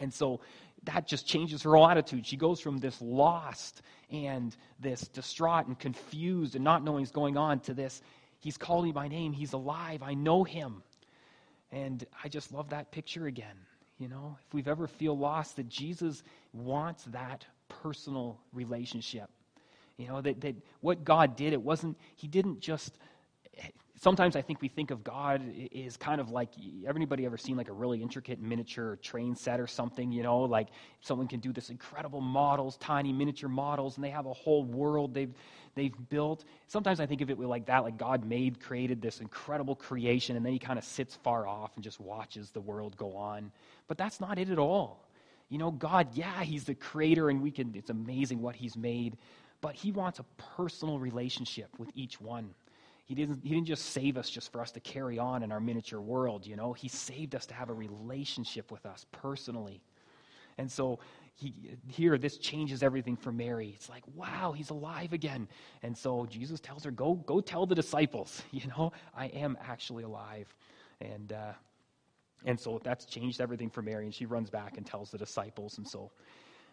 And 0.00 0.12
so 0.12 0.40
that 0.84 1.06
just 1.06 1.26
changes 1.26 1.62
her 1.62 1.76
attitude. 1.76 2.26
She 2.26 2.36
goes 2.36 2.60
from 2.60 2.78
this 2.78 3.00
lost 3.00 3.82
and 4.10 4.56
this 4.80 5.02
distraught 5.02 5.68
and 5.68 5.78
confused 5.78 6.56
and 6.56 6.64
not 6.64 6.82
knowing 6.82 7.02
what's 7.02 7.12
going 7.12 7.36
on 7.36 7.60
to 7.60 7.74
this, 7.74 8.02
he's 8.40 8.56
calling 8.56 8.86
me 8.86 8.92
by 8.92 9.06
name. 9.06 9.32
He's 9.32 9.52
alive. 9.52 10.02
I 10.02 10.14
know 10.14 10.42
him. 10.42 10.82
And 11.70 12.04
I 12.24 12.28
just 12.28 12.52
love 12.52 12.70
that 12.70 12.90
picture 12.90 13.26
again. 13.26 13.56
You 13.98 14.08
know, 14.08 14.36
if 14.46 14.54
we've 14.54 14.68
ever 14.68 14.86
feel 14.86 15.16
lost, 15.16 15.56
that 15.56 15.68
Jesus 15.68 16.22
wants 16.52 17.04
that 17.06 17.44
personal 17.82 18.38
relationship. 18.52 19.28
You 19.96 20.06
know, 20.06 20.20
that, 20.20 20.40
that 20.42 20.54
what 20.80 21.04
God 21.04 21.34
did, 21.36 21.52
it 21.52 21.60
wasn't, 21.60 21.98
He 22.16 22.28
didn't 22.28 22.60
just 22.60 22.96
sometimes 24.00 24.36
I 24.36 24.42
think 24.42 24.60
we 24.62 24.68
think 24.68 24.90
of 24.90 25.02
God 25.02 25.42
is 25.72 25.96
kind 25.96 26.20
of 26.20 26.30
like 26.30 26.50
everybody 26.86 27.26
ever 27.26 27.36
seen 27.36 27.56
like 27.56 27.68
a 27.68 27.72
really 27.72 28.02
intricate 28.02 28.40
miniature 28.40 28.96
train 28.96 29.34
set 29.34 29.60
or 29.60 29.66
something, 29.66 30.12
you 30.12 30.22
know, 30.22 30.40
like 30.40 30.68
someone 31.00 31.26
can 31.26 31.40
do 31.40 31.52
this 31.52 31.70
incredible 31.70 32.20
models, 32.20 32.76
tiny 32.76 33.12
miniature 33.12 33.48
models, 33.48 33.96
and 33.96 34.04
they 34.04 34.10
have 34.10 34.26
a 34.26 34.32
whole 34.32 34.64
world 34.64 35.14
they've 35.14 35.34
they've 35.74 35.94
built. 36.08 36.44
Sometimes 36.66 37.00
I 37.00 37.06
think 37.06 37.20
of 37.20 37.30
it 37.30 37.38
like 37.38 37.66
that, 37.66 37.84
like 37.84 37.98
God 37.98 38.24
made, 38.24 38.60
created 38.60 39.02
this 39.02 39.20
incredible 39.20 39.74
creation, 39.74 40.36
and 40.36 40.44
then 40.44 40.52
he 40.52 40.58
kind 40.58 40.78
of 40.78 40.84
sits 40.84 41.16
far 41.16 41.46
off 41.46 41.72
and 41.74 41.84
just 41.84 42.00
watches 42.00 42.50
the 42.50 42.60
world 42.60 42.96
go 42.96 43.16
on. 43.16 43.50
But 43.86 43.98
that's 43.98 44.20
not 44.20 44.38
it 44.38 44.50
at 44.50 44.58
all. 44.58 45.08
You 45.48 45.58
know, 45.58 45.70
God, 45.70 46.08
yeah, 46.12 46.42
he's 46.42 46.64
the 46.64 46.74
creator 46.74 47.30
and 47.30 47.42
we 47.42 47.50
can 47.50 47.74
it's 47.74 47.90
amazing 47.90 48.42
what 48.42 48.54
he's 48.54 48.76
made, 48.76 49.16
but 49.60 49.74
he 49.74 49.92
wants 49.92 50.18
a 50.18 50.24
personal 50.56 50.98
relationship 50.98 51.68
with 51.78 51.90
each 51.94 52.20
one. 52.20 52.54
He 53.08 53.14
didn't, 53.14 53.40
he 53.42 53.54
didn't 53.54 53.66
just 53.66 53.86
save 53.86 54.18
us 54.18 54.28
just 54.28 54.52
for 54.52 54.60
us 54.60 54.70
to 54.72 54.80
carry 54.80 55.18
on 55.18 55.42
in 55.42 55.50
our 55.50 55.60
miniature 55.60 56.00
world, 56.00 56.46
you 56.46 56.56
know. 56.56 56.74
He 56.74 56.88
saved 56.88 57.34
us 57.34 57.46
to 57.46 57.54
have 57.54 57.70
a 57.70 57.72
relationship 57.72 58.70
with 58.70 58.84
us 58.84 59.06
personally. 59.12 59.80
And 60.58 60.70
so 60.70 60.98
he, 61.34 61.54
here, 61.86 62.18
this 62.18 62.36
changes 62.36 62.82
everything 62.82 63.16
for 63.16 63.32
Mary. 63.32 63.72
It's 63.74 63.88
like, 63.88 64.02
wow, 64.14 64.52
he's 64.52 64.68
alive 64.68 65.14
again. 65.14 65.48
And 65.82 65.96
so 65.96 66.26
Jesus 66.26 66.60
tells 66.60 66.84
her, 66.84 66.90
go, 66.90 67.14
go 67.14 67.40
tell 67.40 67.64
the 67.64 67.74
disciples, 67.74 68.42
you 68.50 68.68
know, 68.76 68.92
I 69.16 69.28
am 69.28 69.56
actually 69.66 70.02
alive. 70.02 70.54
And, 71.00 71.32
uh, 71.32 71.52
and 72.44 72.60
so 72.60 72.78
that's 72.84 73.06
changed 73.06 73.40
everything 73.40 73.70
for 73.70 73.80
Mary. 73.80 74.04
And 74.04 74.14
she 74.14 74.26
runs 74.26 74.50
back 74.50 74.76
and 74.76 74.84
tells 74.84 75.10
the 75.10 75.18
disciples. 75.18 75.78
And 75.78 75.88
so 75.88 76.10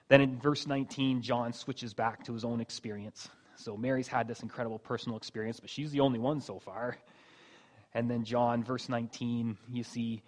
then 0.09 0.19
in 0.19 0.37
verse 0.37 0.67
19, 0.67 1.21
John 1.21 1.53
switches 1.53 1.93
back 1.93 2.25
to 2.25 2.33
his 2.33 2.43
own 2.43 2.59
experience. 2.59 3.29
So 3.57 3.77
Mary's 3.77 4.07
had 4.07 4.27
this 4.27 4.41
incredible 4.41 4.79
personal 4.79 5.17
experience, 5.17 5.59
but 5.59 5.69
she's 5.69 5.91
the 5.91 6.01
only 6.01 6.19
one 6.19 6.41
so 6.41 6.59
far. 6.59 6.97
And 7.93 8.09
then 8.09 8.23
John, 8.23 8.63
verse 8.63 8.89
19, 8.89 9.57
you 9.71 9.83
see 9.83 10.21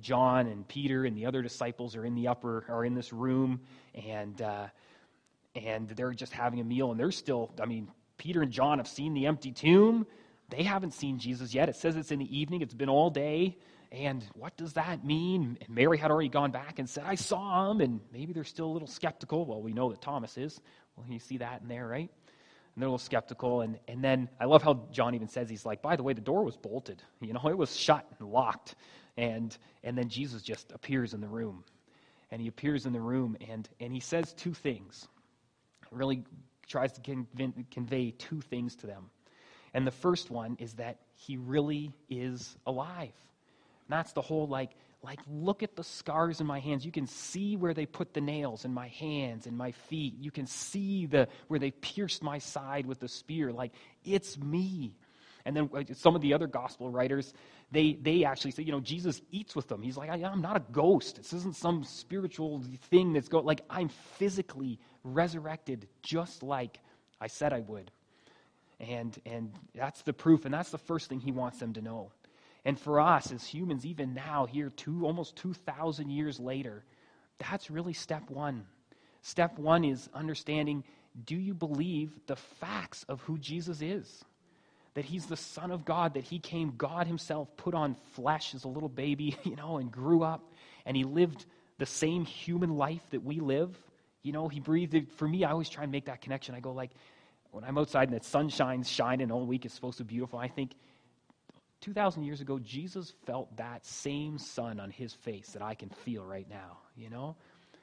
John 0.00 0.46
and 0.46 0.66
Peter 0.66 1.04
and 1.04 1.16
the 1.16 1.26
other 1.26 1.42
disciples 1.42 1.96
are 1.96 2.04
in 2.04 2.14
the 2.14 2.28
upper, 2.28 2.64
are 2.68 2.84
in 2.84 2.94
this 2.94 3.12
room, 3.12 3.60
and 3.94 4.40
uh, 4.42 4.66
and 5.54 5.88
they're 5.90 6.12
just 6.12 6.32
having 6.32 6.60
a 6.60 6.64
meal, 6.64 6.90
and 6.90 6.98
they're 6.98 7.12
still. 7.12 7.50
I 7.60 7.66
mean, 7.66 7.88
Peter 8.16 8.42
and 8.42 8.50
John 8.52 8.78
have 8.78 8.88
seen 8.88 9.14
the 9.14 9.26
empty 9.26 9.52
tomb. 9.52 10.06
They 10.48 10.62
haven't 10.62 10.92
seen 10.92 11.18
Jesus 11.18 11.54
yet. 11.54 11.68
It 11.68 11.76
says 11.76 11.96
it's 11.96 12.10
in 12.10 12.18
the 12.18 12.38
evening. 12.38 12.62
It's 12.62 12.74
been 12.74 12.88
all 12.88 13.10
day. 13.10 13.58
And 13.90 14.24
what 14.34 14.56
does 14.56 14.72
that 14.74 15.04
mean? 15.04 15.58
Mary 15.68 15.98
had 15.98 16.10
already 16.10 16.30
gone 16.30 16.50
back 16.50 16.78
and 16.78 16.88
said, 16.88 17.04
I 17.06 17.14
saw 17.14 17.70
him. 17.70 17.80
And 17.80 18.00
maybe 18.12 18.32
they're 18.32 18.44
still 18.44 18.66
a 18.66 18.72
little 18.72 18.88
skeptical. 18.88 19.44
Well, 19.44 19.60
we 19.60 19.72
know 19.72 19.90
that 19.90 20.00
Thomas 20.00 20.38
is. 20.38 20.60
Well, 20.96 21.06
you 21.08 21.18
see 21.18 21.38
that 21.38 21.62
in 21.62 21.68
there, 21.68 21.86
right? 21.86 22.10
They're 22.76 22.86
a 22.86 22.90
little 22.90 22.98
skeptical. 22.98 23.60
And, 23.60 23.78
and 23.88 24.02
then 24.02 24.28
I 24.40 24.46
love 24.46 24.62
how 24.62 24.86
John 24.92 25.14
even 25.14 25.28
says, 25.28 25.50
he's 25.50 25.66
like, 25.66 25.82
by 25.82 25.96
the 25.96 26.02
way, 26.02 26.12
the 26.12 26.20
door 26.20 26.44
was 26.44 26.56
bolted. 26.56 27.02
You 27.20 27.32
know, 27.32 27.40
it 27.48 27.56
was 27.56 27.76
shut 27.76 28.06
and 28.18 28.30
locked. 28.30 28.74
And, 29.16 29.56
and 29.84 29.96
then 29.96 30.08
Jesus 30.08 30.42
just 30.42 30.72
appears 30.72 31.12
in 31.14 31.20
the 31.20 31.28
room. 31.28 31.64
And 32.30 32.40
he 32.40 32.48
appears 32.48 32.86
in 32.86 32.92
the 32.92 33.00
room 33.00 33.36
and, 33.46 33.68
and 33.78 33.92
he 33.92 34.00
says 34.00 34.32
two 34.32 34.54
things. 34.54 35.06
Really 35.90 36.24
tries 36.66 36.92
to 36.92 37.00
convey, 37.02 37.52
convey 37.70 38.10
two 38.12 38.40
things 38.40 38.74
to 38.76 38.86
them. 38.86 39.10
And 39.74 39.86
the 39.86 39.90
first 39.90 40.30
one 40.30 40.56
is 40.58 40.74
that 40.74 40.98
he 41.14 41.36
really 41.36 41.92
is 42.08 42.56
alive. 42.66 43.12
And 43.88 43.98
that's 43.98 44.12
the 44.12 44.22
whole 44.22 44.46
like, 44.46 44.70
like 45.02 45.18
look 45.28 45.62
at 45.62 45.74
the 45.74 45.82
scars 45.82 46.40
in 46.40 46.46
my 46.46 46.60
hands. 46.60 46.84
You 46.84 46.92
can 46.92 47.06
see 47.06 47.56
where 47.56 47.74
they 47.74 47.86
put 47.86 48.14
the 48.14 48.20
nails 48.20 48.64
in 48.64 48.72
my 48.72 48.88
hands 48.88 49.46
and 49.46 49.56
my 49.56 49.72
feet. 49.72 50.14
You 50.20 50.30
can 50.30 50.46
see 50.46 51.06
the 51.06 51.28
where 51.48 51.58
they 51.58 51.72
pierced 51.72 52.22
my 52.22 52.38
side 52.38 52.86
with 52.86 53.00
the 53.00 53.08
spear. 53.08 53.52
Like 53.52 53.72
it's 54.04 54.38
me. 54.38 54.94
And 55.44 55.56
then 55.56 55.68
some 55.96 56.14
of 56.14 56.22
the 56.22 56.34
other 56.34 56.46
gospel 56.46 56.88
writers 56.88 57.34
they 57.72 57.94
they 57.94 58.24
actually 58.24 58.52
say 58.52 58.62
you 58.62 58.70
know 58.70 58.80
jesus 58.80 59.20
eats 59.32 59.56
with 59.56 59.66
them. 59.66 59.82
He's 59.82 59.96
like 59.96 60.10
i'm 60.10 60.40
not 60.40 60.56
a 60.56 60.62
ghost. 60.70 61.16
This 61.16 61.32
isn't 61.32 61.56
some 61.56 61.82
spiritual 61.82 62.62
thing 62.90 63.12
that's 63.12 63.28
going 63.28 63.44
like 63.44 63.62
i'm 63.68 63.88
physically 63.88 64.78
resurrected 65.02 65.88
just 66.02 66.44
like 66.44 66.78
i 67.20 67.26
said 67.26 67.52
i 67.52 67.60
would. 67.60 67.90
And 68.78 69.18
and 69.26 69.52
that's 69.74 70.02
the 70.02 70.12
proof 70.12 70.44
and 70.44 70.54
that's 70.54 70.70
the 70.70 70.78
first 70.78 71.08
thing 71.08 71.18
he 71.18 71.32
wants 71.32 71.58
them 71.58 71.72
to 71.72 71.82
know 71.82 72.12
and 72.64 72.78
for 72.78 73.00
us 73.00 73.32
as 73.32 73.44
humans, 73.44 73.84
even 73.84 74.14
now, 74.14 74.46
here, 74.46 74.70
two, 74.70 75.04
almost 75.04 75.36
2,000 75.36 76.10
years 76.10 76.38
later, 76.38 76.84
that's 77.38 77.70
really 77.70 77.92
step 77.92 78.30
one. 78.30 78.66
Step 79.22 79.58
one 79.58 79.84
is 79.84 80.08
understanding 80.14 80.84
do 81.24 81.36
you 81.36 81.52
believe 81.52 82.18
the 82.26 82.36
facts 82.36 83.04
of 83.08 83.20
who 83.22 83.36
Jesus 83.36 83.82
is? 83.82 84.24
That 84.94 85.04
he's 85.04 85.26
the 85.26 85.36
Son 85.36 85.70
of 85.70 85.84
God, 85.84 86.14
that 86.14 86.24
he 86.24 86.38
came, 86.38 86.74
God 86.76 87.06
himself 87.06 87.54
put 87.56 87.74
on 87.74 87.96
flesh 88.12 88.54
as 88.54 88.64
a 88.64 88.68
little 88.68 88.88
baby, 88.88 89.36
you 89.44 89.56
know, 89.56 89.78
and 89.78 89.90
grew 89.90 90.22
up, 90.22 90.52
and 90.86 90.96
he 90.96 91.04
lived 91.04 91.44
the 91.78 91.86
same 91.86 92.24
human 92.24 92.76
life 92.76 93.02
that 93.10 93.22
we 93.22 93.40
live. 93.40 93.76
You 94.22 94.32
know, 94.32 94.48
he 94.48 94.60
breathed. 94.60 95.12
For 95.16 95.26
me, 95.26 95.44
I 95.44 95.50
always 95.50 95.68
try 95.68 95.82
and 95.82 95.92
make 95.92 96.06
that 96.06 96.20
connection. 96.20 96.54
I 96.54 96.60
go, 96.60 96.72
like, 96.72 96.92
when 97.50 97.64
I'm 97.64 97.76
outside 97.76 98.08
and 98.08 98.18
the 98.18 98.24
sun 98.24 98.48
shines, 98.48 98.88
shining 98.88 99.30
all 99.30 99.44
week, 99.44 99.64
it's 99.64 99.74
supposed 99.74 99.98
to 99.98 100.04
be 100.04 100.14
beautiful, 100.14 100.38
I 100.38 100.48
think, 100.48 100.72
2,000 101.82 102.22
years 102.22 102.40
ago, 102.40 102.58
Jesus 102.60 103.12
felt 103.26 103.54
that 103.56 103.84
same 103.84 104.38
sun 104.38 104.80
on 104.80 104.90
his 104.90 105.12
face 105.12 105.50
that 105.50 105.62
I 105.62 105.74
can 105.74 105.90
feel 105.90 106.24
right 106.24 106.48
now, 106.48 106.78
you 106.96 107.10
know? 107.10 107.36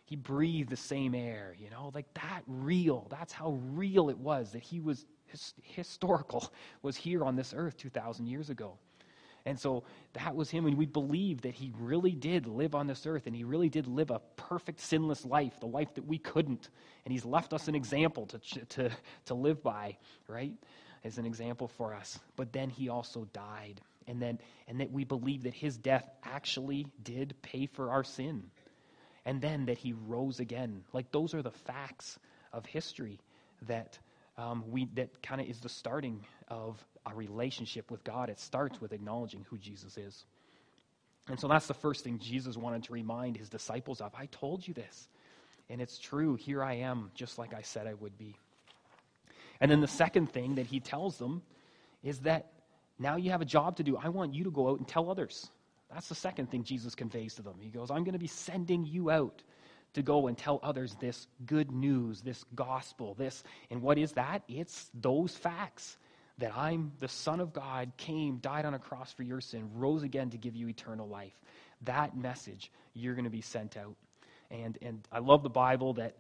He 0.06 0.16
breathed 0.16 0.70
the 0.70 0.78
same 0.78 1.14
air, 1.14 1.56
you 1.60 1.70
know? 1.70 1.92
Like 1.94 2.12
that 2.16 2.42
real, 2.48 3.08
that's 3.12 3.34
how 3.34 3.60
real 3.74 4.10
it 4.10 4.18
was 4.18 4.54
that 4.54 4.64
he 4.64 4.80
was 4.80 5.06
his, 5.26 5.54
historical, 5.62 6.52
was 6.82 6.96
here 6.96 7.24
on 7.24 7.36
this 7.36 7.54
earth 7.56 7.78
2,000 7.78 8.26
years 8.26 8.50
ago. 8.50 8.78
And 9.46 9.60
so 9.60 9.84
that 10.14 10.36
was 10.36 10.50
him, 10.50 10.66
and 10.66 10.78
we 10.78 10.86
believe 10.86 11.42
that 11.42 11.54
he 11.54 11.72
really 11.80 12.12
did 12.12 12.46
live 12.46 12.76
on 12.76 12.88
this 12.88 13.06
earth, 13.06 13.26
and 13.26 13.36
he 13.36 13.44
really 13.44 13.70
did 13.70 13.88
live 13.88 14.12
a 14.12 14.20
perfect, 14.36 14.80
sinless 14.80 15.26
life, 15.26 15.60
the 15.60 15.66
life 15.66 15.94
that 15.96 16.06
we 16.06 16.18
couldn't. 16.18 16.70
And 17.06 17.12
he's 17.12 17.26
left 17.26 17.54
us 17.54 17.68
an 17.68 17.76
example 17.76 18.26
to, 18.28 18.66
to, 18.66 18.90
to 19.26 19.34
live 19.34 19.64
by, 19.64 19.98
right? 20.28 20.54
As 21.04 21.18
an 21.18 21.26
example 21.26 21.68
for 21.68 21.94
us. 21.94 22.20
But 22.36 22.54
then 22.54 22.70
he 22.70 22.90
also 22.90 23.28
died. 23.34 23.82
And 24.08 24.22
then 24.22 24.40
and 24.68 24.82
that 24.82 24.92
we 24.92 25.04
believe 25.04 25.44
that 25.44 25.54
his 25.54 25.78
death 25.78 26.10
actually 26.24 26.88
did 27.04 27.36
pay 27.42 27.68
for 27.68 27.92
our 27.92 28.04
sin. 28.04 28.44
And 29.26 29.42
then 29.42 29.66
that 29.66 29.78
he 29.78 29.94
rose 29.94 30.40
again. 30.40 30.84
Like 30.94 31.12
those 31.12 31.34
are 31.34 31.42
the 31.42 31.52
facts 31.52 32.18
of 32.52 32.66
history 32.66 33.20
that 33.68 33.98
um, 34.38 34.64
we 34.70 34.88
that 34.96 35.22
kind 35.22 35.42
of 35.42 35.48
is 35.48 35.60
the 35.60 35.70
starting 35.70 36.26
of 36.48 36.84
a 37.06 37.14
relationship 37.16 37.92
with 37.92 38.04
god. 38.04 38.30
It 38.30 38.40
starts 38.40 38.82
with 38.82 38.94
acknowledging 38.94 39.46
who 39.50 39.58
jesus 39.58 39.98
is. 39.98 40.26
And 41.28 41.40
so 41.40 41.48
that's 41.48 41.68
the 41.68 41.74
first 41.74 42.04
thing 42.04 42.20
jesus 42.20 42.58
wanted 42.58 42.84
to 42.86 42.94
remind 42.94 43.38
his 43.38 43.50
disciples 43.50 44.02
of. 44.02 44.14
I 44.16 44.28
told 44.28 44.68
you 44.68 44.74
this 44.74 45.08
and 45.70 45.82
it's 45.82 46.00
true. 46.00 46.36
Here 46.36 46.64
i 46.64 46.76
am 46.76 47.12
just 47.16 47.38
like 47.38 47.54
i 47.54 47.62
said 47.62 47.88
i 47.88 47.94
would 47.94 48.18
be 48.18 48.36
and 49.62 49.70
then 49.70 49.82
the 49.82 49.88
second 49.88 50.32
thing 50.32 50.56
that 50.56 50.66
he 50.66 50.80
tells 50.80 51.18
them 51.18 51.42
is 52.04 52.20
that 52.20 52.52
now 52.98 53.16
you 53.16 53.32
have 53.32 53.42
a 53.42 53.46
job 53.46 53.78
to 53.78 53.84
do. 53.84 53.98
I 53.98 54.10
want 54.10 54.34
you 54.34 54.44
to 54.46 54.52
go 54.52 54.70
out 54.70 54.80
and 54.80 54.88
tell 54.88 55.10
others. 55.10 55.50
That's 55.92 56.08
the 56.08 56.16
second 56.16 56.52
thing 56.52 56.64
Jesus 56.64 56.96
conveys 56.96 57.36
to 57.36 57.42
them. 57.42 57.56
He 57.60 57.70
goes, 57.70 57.90
I'm 57.90 58.04
going 58.04 58.14
to 58.14 58.20
be 58.20 58.28
sending 58.28 58.86
you 58.86 59.10
out 59.10 59.42
to 59.94 60.02
go 60.02 60.28
and 60.28 60.38
tell 60.38 60.60
others 60.62 60.96
this 61.00 61.28
good 61.46 61.72
news, 61.72 62.22
this 62.22 62.46
gospel, 62.54 63.16
this. 63.16 63.44
And 63.72 63.82
what 63.82 63.98
is 63.98 64.12
that? 64.14 64.44
It's 64.48 64.90
those 64.94 65.36
facts 65.36 65.98
that 66.38 66.56
I'm 66.56 66.92
the 67.00 67.08
Son 67.08 67.40
of 67.40 67.54
God, 67.54 67.92
came, 67.98 68.38
died 68.38 68.66
on 68.66 68.74
a 68.74 68.80
cross 68.80 69.12
for 69.12 69.24
your 69.24 69.42
sin, 69.42 69.70
rose 69.76 70.04
again 70.04 70.30
to 70.30 70.38
give 70.38 70.56
you 70.56 70.70
eternal 70.70 71.08
life. 71.08 71.34
That 71.82 72.16
message, 72.16 72.72
you're 72.94 73.16
going 73.16 73.26
to 73.26 73.32
be 73.32 73.42
sent 73.42 73.78
out. 73.78 73.96
And, 74.52 74.78
and 74.82 75.08
I 75.12 75.20
love 75.20 75.44
the 75.44 75.50
Bible 75.50 75.94
that, 75.94 76.16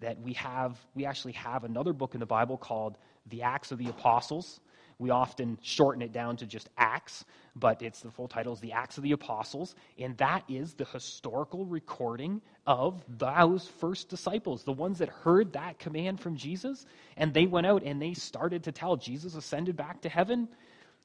that 0.00 0.20
we 0.20 0.32
have, 0.34 0.78
we 0.94 1.06
actually 1.06 1.32
have 1.32 1.64
another 1.64 1.92
book 1.92 2.14
in 2.14 2.20
the 2.20 2.26
Bible 2.26 2.56
called 2.56 2.98
the 3.26 3.42
Acts 3.42 3.72
of 3.72 3.78
the 3.78 3.88
Apostles. 3.88 4.60
We 4.98 5.10
often 5.10 5.58
shorten 5.62 6.02
it 6.02 6.12
down 6.12 6.36
to 6.38 6.46
just 6.46 6.68
Acts, 6.76 7.24
but 7.54 7.82
it's 7.82 8.00
the 8.00 8.10
full 8.10 8.26
title 8.26 8.52
is 8.52 8.60
the 8.60 8.72
Acts 8.72 8.96
of 8.96 9.04
the 9.04 9.12
Apostles, 9.12 9.76
and 9.96 10.16
that 10.18 10.42
is 10.48 10.74
the 10.74 10.86
historical 10.86 11.64
recording 11.64 12.40
of 12.66 13.04
those 13.16 13.68
first 13.68 14.08
disciples, 14.08 14.64
the 14.64 14.72
ones 14.72 14.98
that 14.98 15.08
heard 15.08 15.52
that 15.52 15.78
command 15.78 16.20
from 16.20 16.36
Jesus, 16.36 16.84
and 17.16 17.32
they 17.32 17.46
went 17.46 17.66
out 17.66 17.84
and 17.84 18.02
they 18.02 18.14
started 18.14 18.64
to 18.64 18.72
tell 18.72 18.96
Jesus 18.96 19.36
ascended 19.36 19.76
back 19.76 20.00
to 20.00 20.08
heaven. 20.08 20.48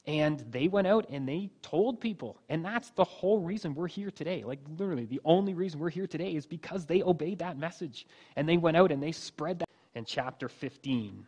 And 0.06 0.40
they 0.52 0.68
went 0.68 0.88
out 0.88 1.08
and 1.10 1.28
they 1.28 1.50
told 1.62 2.02
people. 2.02 2.38
And 2.50 2.64
that's 2.64 2.90
the 2.92 3.06
whole 3.06 3.40
reason 3.40 3.74
we're 3.74 3.88
here 3.88 4.12
today. 4.12 4.44
Like, 4.44 4.60
literally, 4.78 5.06
the 5.06 5.22
only 5.24 5.54
reason 5.54 5.80
we're 5.80 5.90
here 5.90 6.08
today 6.08 6.36
is 6.36 6.46
because 6.46 6.86
they 6.86 7.02
obeyed 7.04 7.40
that 7.40 7.58
message. 7.58 8.06
And 8.36 8.48
they 8.48 8.58
went 8.58 8.76
out 8.76 8.92
and 8.92 9.02
they 9.02 9.14
spread 9.14 9.60
that. 9.60 9.70
In 9.96 10.06
chapter 10.06 10.50
15, 10.50 11.24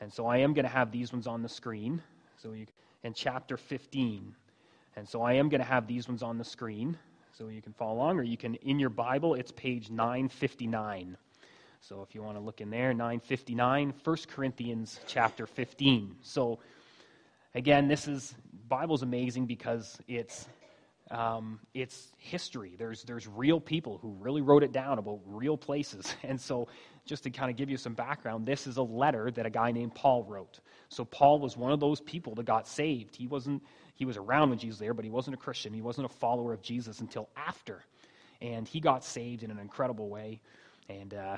and 0.00 0.12
so 0.12 0.26
I 0.26 0.36
am 0.36 0.54
going 0.54 0.64
to 0.64 0.70
have 0.70 0.92
these 0.92 1.12
ones 1.12 1.26
on 1.26 1.42
the 1.42 1.48
screen. 1.48 2.00
So 2.36 2.52
you 2.52 2.66
in 3.02 3.14
chapter 3.14 3.56
15. 3.56 4.34
And 4.96 5.08
so 5.08 5.22
I 5.22 5.34
am 5.34 5.48
going 5.48 5.60
to 5.60 5.66
have 5.66 5.86
these 5.86 6.08
ones 6.08 6.22
on 6.22 6.38
the 6.38 6.44
screen 6.44 6.96
so 7.32 7.48
you 7.48 7.60
can 7.60 7.72
follow 7.72 7.94
along 7.94 8.18
or 8.18 8.22
you 8.22 8.36
can 8.36 8.54
in 8.56 8.78
your 8.78 8.90
Bible 8.90 9.34
it's 9.34 9.52
page 9.52 9.90
959. 9.90 11.16
So 11.80 12.02
if 12.02 12.14
you 12.14 12.22
want 12.22 12.36
to 12.36 12.42
look 12.42 12.60
in 12.60 12.70
there 12.70 12.92
959 12.92 13.94
1 14.02 14.16
Corinthians 14.28 15.00
chapter 15.06 15.46
15. 15.46 16.16
So 16.22 16.58
again 17.56 17.88
this 17.88 18.06
is 18.06 18.36
Bible's 18.68 19.02
amazing 19.02 19.46
because 19.46 19.98
it's 20.06 20.46
um, 21.10 21.60
it's 21.72 22.12
history. 22.16 22.74
There's, 22.76 23.04
there's 23.04 23.28
real 23.28 23.60
people 23.60 23.98
who 23.98 24.16
really 24.18 24.40
wrote 24.40 24.64
it 24.64 24.72
down 24.72 24.98
about 24.98 25.20
real 25.24 25.56
places. 25.56 26.14
And 26.24 26.40
so, 26.40 26.68
just 27.04 27.22
to 27.22 27.30
kind 27.30 27.50
of 27.50 27.56
give 27.56 27.70
you 27.70 27.76
some 27.76 27.94
background, 27.94 28.46
this 28.46 28.66
is 28.66 28.78
a 28.78 28.82
letter 28.82 29.30
that 29.30 29.46
a 29.46 29.50
guy 29.50 29.70
named 29.70 29.94
Paul 29.94 30.24
wrote. 30.24 30.58
So, 30.88 31.04
Paul 31.04 31.38
was 31.38 31.56
one 31.56 31.70
of 31.70 31.78
those 31.78 32.00
people 32.00 32.34
that 32.34 32.46
got 32.46 32.66
saved. 32.66 33.14
He 33.14 33.28
wasn't, 33.28 33.62
he 33.94 34.04
was 34.04 34.16
around 34.16 34.50
when 34.50 34.58
Jesus 34.58 34.74
was 34.74 34.78
there, 34.80 34.94
but 34.94 35.04
he 35.04 35.10
wasn't 35.10 35.34
a 35.34 35.38
Christian. 35.38 35.72
He 35.72 35.82
wasn't 35.82 36.06
a 36.06 36.14
follower 36.14 36.52
of 36.52 36.62
Jesus 36.62 36.98
until 36.98 37.28
after. 37.36 37.84
And 38.42 38.66
he 38.66 38.80
got 38.80 39.04
saved 39.04 39.44
in 39.44 39.52
an 39.52 39.60
incredible 39.60 40.08
way. 40.08 40.40
And, 40.88 41.14
uh, 41.14 41.36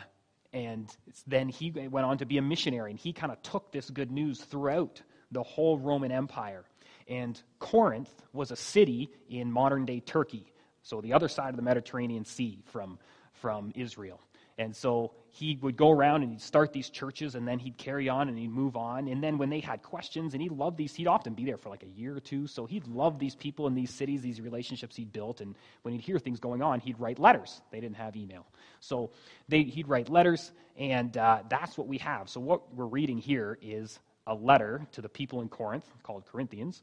and 0.54 0.88
then 1.26 1.50
he 1.50 1.70
went 1.70 2.06
on 2.06 2.16
to 2.18 2.26
be 2.26 2.38
a 2.38 2.42
missionary, 2.42 2.90
and 2.90 2.98
he 2.98 3.12
kind 3.12 3.30
of 3.30 3.42
took 3.42 3.70
this 3.70 3.90
good 3.90 4.10
news 4.10 4.40
throughout 4.40 5.02
the 5.30 5.42
whole 5.42 5.78
Roman 5.78 6.12
Empire. 6.12 6.64
And 7.08 7.40
Corinth 7.58 8.12
was 8.32 8.50
a 8.50 8.56
city 8.56 9.10
in 9.30 9.50
modern 9.50 9.86
day 9.86 10.00
Turkey, 10.00 10.52
so 10.82 11.00
the 11.00 11.14
other 11.14 11.28
side 11.28 11.50
of 11.50 11.56
the 11.56 11.62
Mediterranean 11.62 12.24
Sea 12.24 12.58
from, 12.66 12.98
from 13.32 13.72
Israel. 13.74 14.20
And 14.58 14.74
so 14.74 15.12
he 15.30 15.56
would 15.62 15.76
go 15.76 15.90
around 15.92 16.24
and 16.24 16.32
he'd 16.32 16.42
start 16.42 16.72
these 16.72 16.90
churches 16.90 17.36
and 17.36 17.46
then 17.46 17.60
he'd 17.60 17.78
carry 17.78 18.08
on 18.08 18.28
and 18.28 18.36
he'd 18.36 18.50
move 18.50 18.76
on. 18.76 19.06
And 19.06 19.22
then 19.22 19.38
when 19.38 19.50
they 19.50 19.60
had 19.60 19.82
questions, 19.82 20.34
and 20.34 20.42
he 20.42 20.48
loved 20.48 20.76
these, 20.76 20.92
he'd 20.94 21.06
often 21.06 21.34
be 21.34 21.44
there 21.44 21.56
for 21.56 21.68
like 21.68 21.84
a 21.84 21.88
year 21.88 22.16
or 22.16 22.20
two. 22.20 22.48
So 22.48 22.66
he'd 22.66 22.88
love 22.88 23.20
these 23.20 23.36
people 23.36 23.68
in 23.68 23.74
these 23.74 23.94
cities, 23.94 24.20
these 24.20 24.40
relationships 24.40 24.96
he'd 24.96 25.12
built. 25.12 25.40
And 25.40 25.54
when 25.82 25.94
he'd 25.94 26.00
hear 26.00 26.18
things 26.18 26.40
going 26.40 26.60
on, 26.60 26.80
he'd 26.80 26.98
write 26.98 27.20
letters. 27.20 27.62
They 27.70 27.80
didn't 27.80 27.96
have 27.96 28.16
email. 28.16 28.46
So 28.80 29.10
they, 29.48 29.62
he'd 29.62 29.86
write 29.86 30.08
letters, 30.08 30.50
and 30.76 31.16
uh, 31.16 31.42
that's 31.48 31.78
what 31.78 31.86
we 31.86 31.98
have. 31.98 32.28
So 32.28 32.40
what 32.40 32.74
we're 32.74 32.86
reading 32.86 33.18
here 33.18 33.58
is 33.62 34.00
a 34.28 34.34
letter 34.34 34.86
to 34.92 35.02
the 35.02 35.08
people 35.08 35.40
in 35.40 35.48
Corinth 35.48 35.90
called 36.04 36.24
Corinthians 36.26 36.82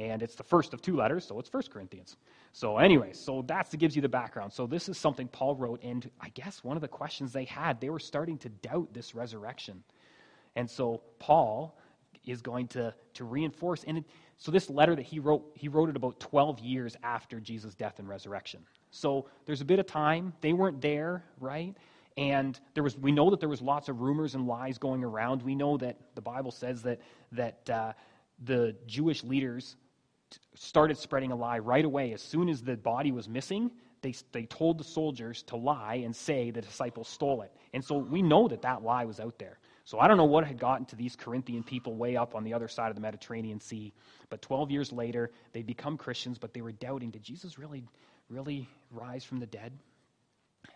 and 0.00 0.22
it's 0.22 0.34
the 0.34 0.42
first 0.42 0.72
of 0.72 0.80
two 0.80 0.96
letters, 0.96 1.26
so 1.26 1.38
it's 1.38 1.48
First 1.48 1.70
Corinthians. 1.70 2.16
So, 2.52 2.78
anyway, 2.78 3.12
so 3.12 3.42
that 3.48 3.70
gives 3.78 3.94
you 3.94 4.00
the 4.00 4.08
background. 4.08 4.50
So, 4.50 4.66
this 4.66 4.88
is 4.88 4.96
something 4.96 5.28
Paul 5.28 5.56
wrote, 5.56 5.82
and 5.82 6.10
I 6.18 6.30
guess 6.30 6.64
one 6.64 6.76
of 6.76 6.80
the 6.80 6.88
questions 6.88 7.34
they 7.34 7.44
had, 7.44 7.80
they 7.80 7.90
were 7.90 7.98
starting 7.98 8.38
to 8.38 8.48
doubt 8.48 8.94
this 8.94 9.14
resurrection. 9.14 9.82
And 10.56 10.68
so, 10.68 11.02
Paul 11.18 11.78
is 12.24 12.40
going 12.40 12.68
to, 12.68 12.94
to 13.14 13.24
reinforce. 13.24 13.84
And 13.84 13.98
it, 13.98 14.04
so, 14.38 14.50
this 14.50 14.70
letter 14.70 14.96
that 14.96 15.04
he 15.04 15.18
wrote, 15.18 15.44
he 15.54 15.68
wrote 15.68 15.90
it 15.90 15.96
about 15.96 16.18
12 16.18 16.60
years 16.60 16.96
after 17.02 17.38
Jesus' 17.38 17.74
death 17.74 17.98
and 17.98 18.08
resurrection. 18.08 18.60
So, 18.90 19.26
there's 19.44 19.60
a 19.60 19.66
bit 19.66 19.78
of 19.78 19.86
time. 19.86 20.32
They 20.40 20.54
weren't 20.54 20.80
there, 20.80 21.24
right? 21.40 21.76
And 22.16 22.58
there 22.74 22.82
was, 22.82 22.96
we 22.98 23.12
know 23.12 23.30
that 23.30 23.40
there 23.40 23.48
was 23.48 23.62
lots 23.62 23.88
of 23.88 24.00
rumors 24.00 24.34
and 24.34 24.46
lies 24.46 24.78
going 24.78 25.04
around. 25.04 25.42
We 25.42 25.54
know 25.54 25.76
that 25.78 25.96
the 26.14 26.20
Bible 26.20 26.50
says 26.50 26.82
that, 26.82 27.00
that 27.32 27.70
uh, 27.70 27.92
the 28.44 28.76
Jewish 28.86 29.22
leaders 29.24 29.76
started 30.54 30.96
spreading 30.98 31.32
a 31.32 31.36
lie 31.36 31.58
right 31.58 31.84
away. 31.84 32.12
As 32.12 32.22
soon 32.22 32.48
as 32.48 32.62
the 32.62 32.76
body 32.76 33.12
was 33.12 33.28
missing, 33.28 33.70
they, 34.02 34.14
they 34.32 34.44
told 34.44 34.78
the 34.78 34.84
soldiers 34.84 35.42
to 35.44 35.56
lie 35.56 35.96
and 36.04 36.14
say 36.14 36.50
the 36.50 36.60
disciples 36.60 37.08
stole 37.08 37.42
it. 37.42 37.52
And 37.72 37.84
so 37.84 37.98
we 37.98 38.22
know 38.22 38.48
that 38.48 38.62
that 38.62 38.82
lie 38.82 39.04
was 39.04 39.20
out 39.20 39.38
there. 39.38 39.58
So 39.84 39.98
I 39.98 40.06
don't 40.06 40.16
know 40.16 40.24
what 40.24 40.46
had 40.46 40.58
gotten 40.58 40.86
to 40.86 40.96
these 40.96 41.16
Corinthian 41.16 41.62
people 41.62 41.96
way 41.96 42.16
up 42.16 42.34
on 42.34 42.44
the 42.44 42.54
other 42.54 42.68
side 42.68 42.90
of 42.90 42.94
the 42.94 43.02
Mediterranean 43.02 43.60
Sea. 43.60 43.92
But 44.28 44.42
12 44.42 44.70
years 44.70 44.92
later, 44.92 45.30
they 45.52 45.62
become 45.62 45.96
Christians, 45.96 46.38
but 46.38 46.54
they 46.54 46.60
were 46.60 46.72
doubting 46.72 47.10
did 47.10 47.22
Jesus 47.22 47.58
really, 47.58 47.84
really 48.28 48.68
rise 48.90 49.24
from 49.24 49.40
the 49.40 49.46
dead? 49.46 49.72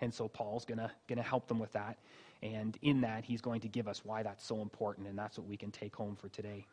And 0.01 0.13
so 0.13 0.29
Paul's 0.29 0.65
going 0.65 0.79
to 0.79 1.23
help 1.23 1.47
them 1.49 1.59
with 1.59 1.73
that. 1.73 1.99
And 2.43 2.77
in 2.83 3.01
that, 3.03 3.25
he's 3.25 3.41
going 3.41 3.61
to 3.63 3.69
give 3.69 3.89
us 3.89 4.05
why 4.05 4.23
that's 4.23 4.45
so 4.45 4.61
important, 4.61 5.09
and 5.09 5.19
that's 5.19 5.39
what 5.39 5.47
we 5.49 5.57
can 5.57 5.71
take 5.71 5.97
home 5.97 6.15
for 6.15 6.29
today. 6.29 6.67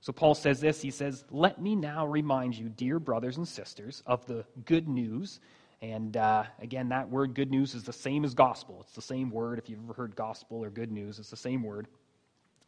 So 0.00 0.12
Paul 0.12 0.34
says 0.34 0.60
this 0.60 0.82
He 0.82 0.90
says, 0.90 1.24
Let 1.30 1.60
me 1.60 1.74
now 1.74 2.06
remind 2.06 2.56
you, 2.56 2.68
dear 2.68 2.98
brothers 2.98 3.36
and 3.36 3.48
sisters, 3.48 4.02
of 4.06 4.24
the 4.26 4.44
good 4.66 4.88
news. 4.88 5.40
And 5.82 6.16
uh, 6.16 6.44
again, 6.60 6.90
that 6.90 7.10
word 7.10 7.34
good 7.34 7.50
news 7.50 7.74
is 7.74 7.82
the 7.82 7.92
same 7.92 8.24
as 8.24 8.34
gospel. 8.34 8.78
It's 8.82 8.94
the 8.94 9.02
same 9.02 9.30
word. 9.30 9.58
If 9.58 9.68
you've 9.68 9.82
ever 9.82 9.92
heard 9.92 10.14
gospel 10.14 10.62
or 10.62 10.70
good 10.70 10.92
news, 10.92 11.18
it's 11.18 11.30
the 11.30 11.36
same 11.36 11.62
word. 11.62 11.88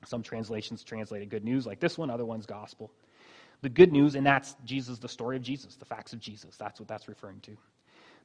Some 0.04 0.22
translations 0.22 0.82
translate 0.82 1.22
it 1.22 1.28
good 1.28 1.44
news, 1.44 1.66
like 1.66 1.80
this 1.80 1.96
one, 1.96 2.10
other 2.10 2.24
one's 2.24 2.46
gospel. 2.46 2.90
The 3.62 3.68
good 3.68 3.92
news, 3.92 4.14
and 4.14 4.26
that's 4.26 4.54
Jesus, 4.64 4.98
the 4.98 5.08
story 5.08 5.36
of 5.36 5.42
Jesus, 5.42 5.76
the 5.76 5.84
facts 5.84 6.12
of 6.12 6.20
Jesus. 6.20 6.56
That's 6.56 6.78
what 6.80 6.88
that's 6.88 7.08
referring 7.08 7.40
to. 7.40 7.56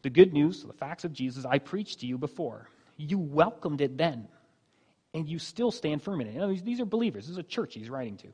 The 0.02 0.10
good 0.10 0.34
news, 0.34 0.64
the 0.64 0.74
facts 0.74 1.04
of 1.04 1.14
Jesus, 1.14 1.46
I 1.46 1.60
preached 1.60 2.00
to 2.00 2.08
you 2.08 2.18
before. 2.18 2.70
You 2.98 3.20
welcomed 3.20 3.82
it 3.82 3.98
then, 3.98 4.28
and 5.14 5.28
you 5.28 5.40
still 5.40 5.72
stand 5.72 6.02
firm 6.02 6.22
in 6.22 6.28
it. 6.28 6.66
These 6.66 6.80
are 6.80 6.86
believers. 6.86 7.26
This 7.26 7.32
is 7.32 7.38
a 7.38 7.44
church 7.44 7.74
he's 7.74 7.90
writing 7.90 8.18
to. 8.18 8.28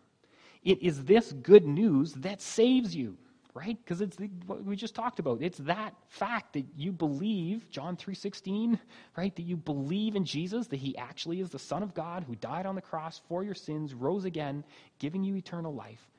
It 0.64 0.82
is 0.82 1.04
this 1.04 1.32
good 1.32 1.66
news 1.66 2.14
that 2.14 2.42
saves 2.42 2.96
you, 2.96 3.18
right? 3.54 3.78
Because 3.84 4.02
it's 4.02 4.18
the, 4.18 4.30
what 4.46 4.64
we 4.64 4.76
just 4.76 4.96
talked 4.96 5.20
about. 5.20 5.42
It's 5.42 5.60
that 5.60 5.94
fact 6.10 6.54
that 6.54 6.66
you 6.76 6.92
believe, 6.92 7.70
John 7.70 7.96
3.16, 7.96 8.80
right? 9.16 9.36
That 9.36 9.44
you 9.44 9.58
believe 9.58 10.16
in 10.16 10.26
Jesus, 10.26 10.68
that 10.68 10.78
he 10.78 10.98
actually 10.98 11.42
is 11.42 11.50
the 11.50 11.60
Son 11.60 11.84
of 11.84 11.94
God 11.94 12.24
who 12.24 12.36
died 12.36 12.66
on 12.66 12.76
the 12.76 12.82
cross 12.82 13.22
for 13.28 13.44
your 13.44 13.54
sins, 13.54 13.94
rose 13.94 14.26
again, 14.26 14.64
giving 15.00 15.24
you 15.24 15.36
eternal 15.36 15.74
life. 15.74 16.10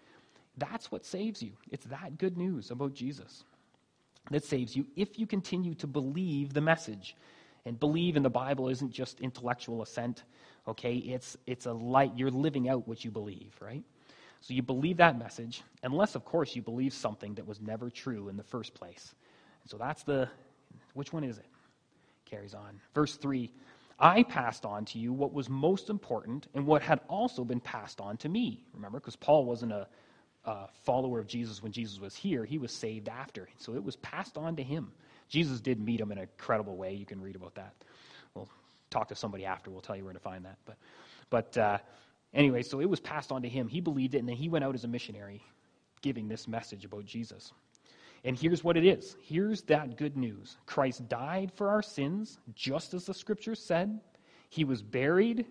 That's 0.57 0.90
what 0.90 1.05
saves 1.05 1.43
you. 1.43 1.52
It's 1.71 1.87
that 1.87 2.19
good 2.19 2.37
news 2.37 2.71
about 2.71 2.95
Jesus 2.95 3.45
that 4.30 4.44
saves 4.44 4.76
you 4.76 4.87
if 4.97 5.18
you 5.18 5.26
continue 5.26 5.75
to 5.75 5.87
believe 5.87 6.52
the 6.52 6.61
message. 6.61 7.16
And 7.66 7.78
believe 7.78 8.16
in 8.16 8.23
the 8.23 8.30
Bible 8.30 8.70
isn't 8.70 8.92
just 8.92 9.20
intellectual 9.20 9.82
assent, 9.82 10.23
okay? 10.66 10.94
It's, 10.94 11.37
it's 11.47 11.66
a 11.66 11.73
light, 11.73 12.12
you're 12.16 12.30
living 12.30 12.68
out 12.68 12.88
what 12.88 13.04
you 13.04 13.11
believe, 13.11 13.54
right? 13.61 13.82
So 14.40 14.54
you 14.54 14.62
believe 14.62 14.97
that 14.99 15.18
message, 15.18 15.62
unless, 15.82 16.14
of 16.14 16.25
course, 16.25 16.56
you 16.56 16.62
believe 16.62 16.94
something 16.94 17.35
that 17.35 17.47
was 17.47 17.61
never 17.61 17.90
true 17.90 18.28
in 18.28 18.38
the 18.38 18.42
first 18.42 18.73
place. 18.73 19.14
So 19.66 19.76
that's 19.76 20.02
the, 20.02 20.30
which 20.94 21.12
one 21.12 21.25
is 21.25 21.37
it? 21.37 21.47
Carries 22.25 22.54
on. 22.54 22.80
Verse 22.94 23.16
3 23.16 23.50
I 24.00 24.23
passed 24.23 24.64
on 24.64 24.85
to 24.87 24.99
you 24.99 25.12
what 25.12 25.32
was 25.32 25.49
most 25.49 25.90
important 25.90 26.47
and 26.54 26.64
what 26.64 26.82
had 26.82 27.00
also 27.08 27.44
been 27.44 27.61
passed 27.61 28.00
on 28.00 28.16
to 28.18 28.28
me. 28.28 28.64
Remember, 28.73 29.00
because 29.00 29.16
Paul 29.16 29.44
wasn't 29.44 29.73
a 29.73 29.88
uh, 30.45 30.66
follower 30.85 31.18
of 31.18 31.26
Jesus 31.26 31.62
when 31.62 31.73
Jesus 31.73 32.00
was 32.00 32.14
here, 32.14 32.45
he 32.45 32.59
was 32.59 32.73
saved 32.73 33.09
after. 33.09 33.49
So 33.59 33.75
it 33.75 33.85
was 33.85 33.97
passed 33.97 34.37
on 34.37 34.57
to 34.57 34.62
him. 34.62 34.92
Jesus 35.28 35.61
did 35.61 35.80
meet 35.80 36.00
him 36.00 36.11
in 36.11 36.18
a 36.18 36.26
credible 36.38 36.76
way. 36.76 36.95
You 36.95 37.07
can 37.07 37.21
read 37.21 37.37
about 37.37 37.54
that. 37.57 37.75
We'll 38.35 38.49
talk 38.91 39.08
to 39.08 39.15
somebody 39.15 39.45
after. 39.45 39.71
We'll 39.71 39.82
tell 39.82 39.97
you 39.97 40.04
where 40.04 40.15
to 40.15 40.19
find 40.19 40.45
that. 40.45 40.56
But, 40.65 40.76
but 41.28 41.58
uh, 41.58 41.78
anyway, 42.32 42.62
so 42.62 42.80
it 42.80 42.89
was 42.89 43.00
passed 43.00 43.30
on 43.30 43.43
to 43.43 43.49
him. 43.49 43.69
He 43.69 43.80
believed 43.80 44.15
it, 44.15 44.19
and 44.19 44.28
then 44.28 44.36
he 44.36 44.49
went 44.49 44.65
out 44.65 44.75
as 44.75 44.84
a 44.84 44.89
missionary 44.89 45.43
giving 46.00 46.28
this 46.28 46.49
message 46.49 46.84
about 46.84 47.04
Jesus. 47.04 47.52
And 48.25 48.39
here's 48.39 48.65
what 48.65 48.76
it 48.76 48.84
is 48.84 49.17
here's 49.23 49.62
that 49.62 49.97
good 49.97 50.17
news 50.17 50.56
Christ 50.67 51.08
died 51.08 51.52
for 51.54 51.69
our 51.69 51.82
sins, 51.82 52.39
just 52.54 52.95
as 52.95 53.04
the 53.04 53.15
scriptures 53.15 53.62
said. 53.62 54.00
He 54.50 54.65
was 54.65 54.80
buried, 54.80 55.45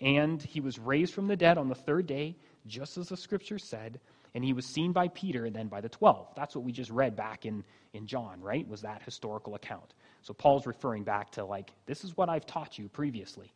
and 0.00 0.42
he 0.42 0.60
was 0.60 0.78
raised 0.78 1.12
from 1.12 1.28
the 1.28 1.36
dead 1.36 1.58
on 1.58 1.68
the 1.68 1.74
third 1.74 2.06
day, 2.06 2.36
just 2.66 2.96
as 2.96 3.10
the 3.10 3.16
scriptures 3.16 3.62
said 3.62 4.00
and 4.34 4.44
he 4.44 4.52
was 4.52 4.66
seen 4.66 4.92
by 4.92 5.08
Peter 5.08 5.44
and 5.44 5.54
then 5.54 5.68
by 5.68 5.80
the 5.80 5.88
12. 5.88 6.28
That's 6.36 6.54
what 6.54 6.64
we 6.64 6.72
just 6.72 6.90
read 6.90 7.16
back 7.16 7.46
in, 7.46 7.64
in 7.92 8.06
John, 8.06 8.40
right? 8.40 8.66
Was 8.68 8.82
that 8.82 9.02
historical 9.02 9.54
account. 9.54 9.94
So 10.22 10.34
Paul's 10.34 10.66
referring 10.66 11.04
back 11.04 11.32
to, 11.32 11.44
like, 11.44 11.70
this 11.86 12.04
is 12.04 12.16
what 12.16 12.28
I've 12.28 12.46
taught 12.46 12.78
you 12.78 12.88
previously. 12.88 13.52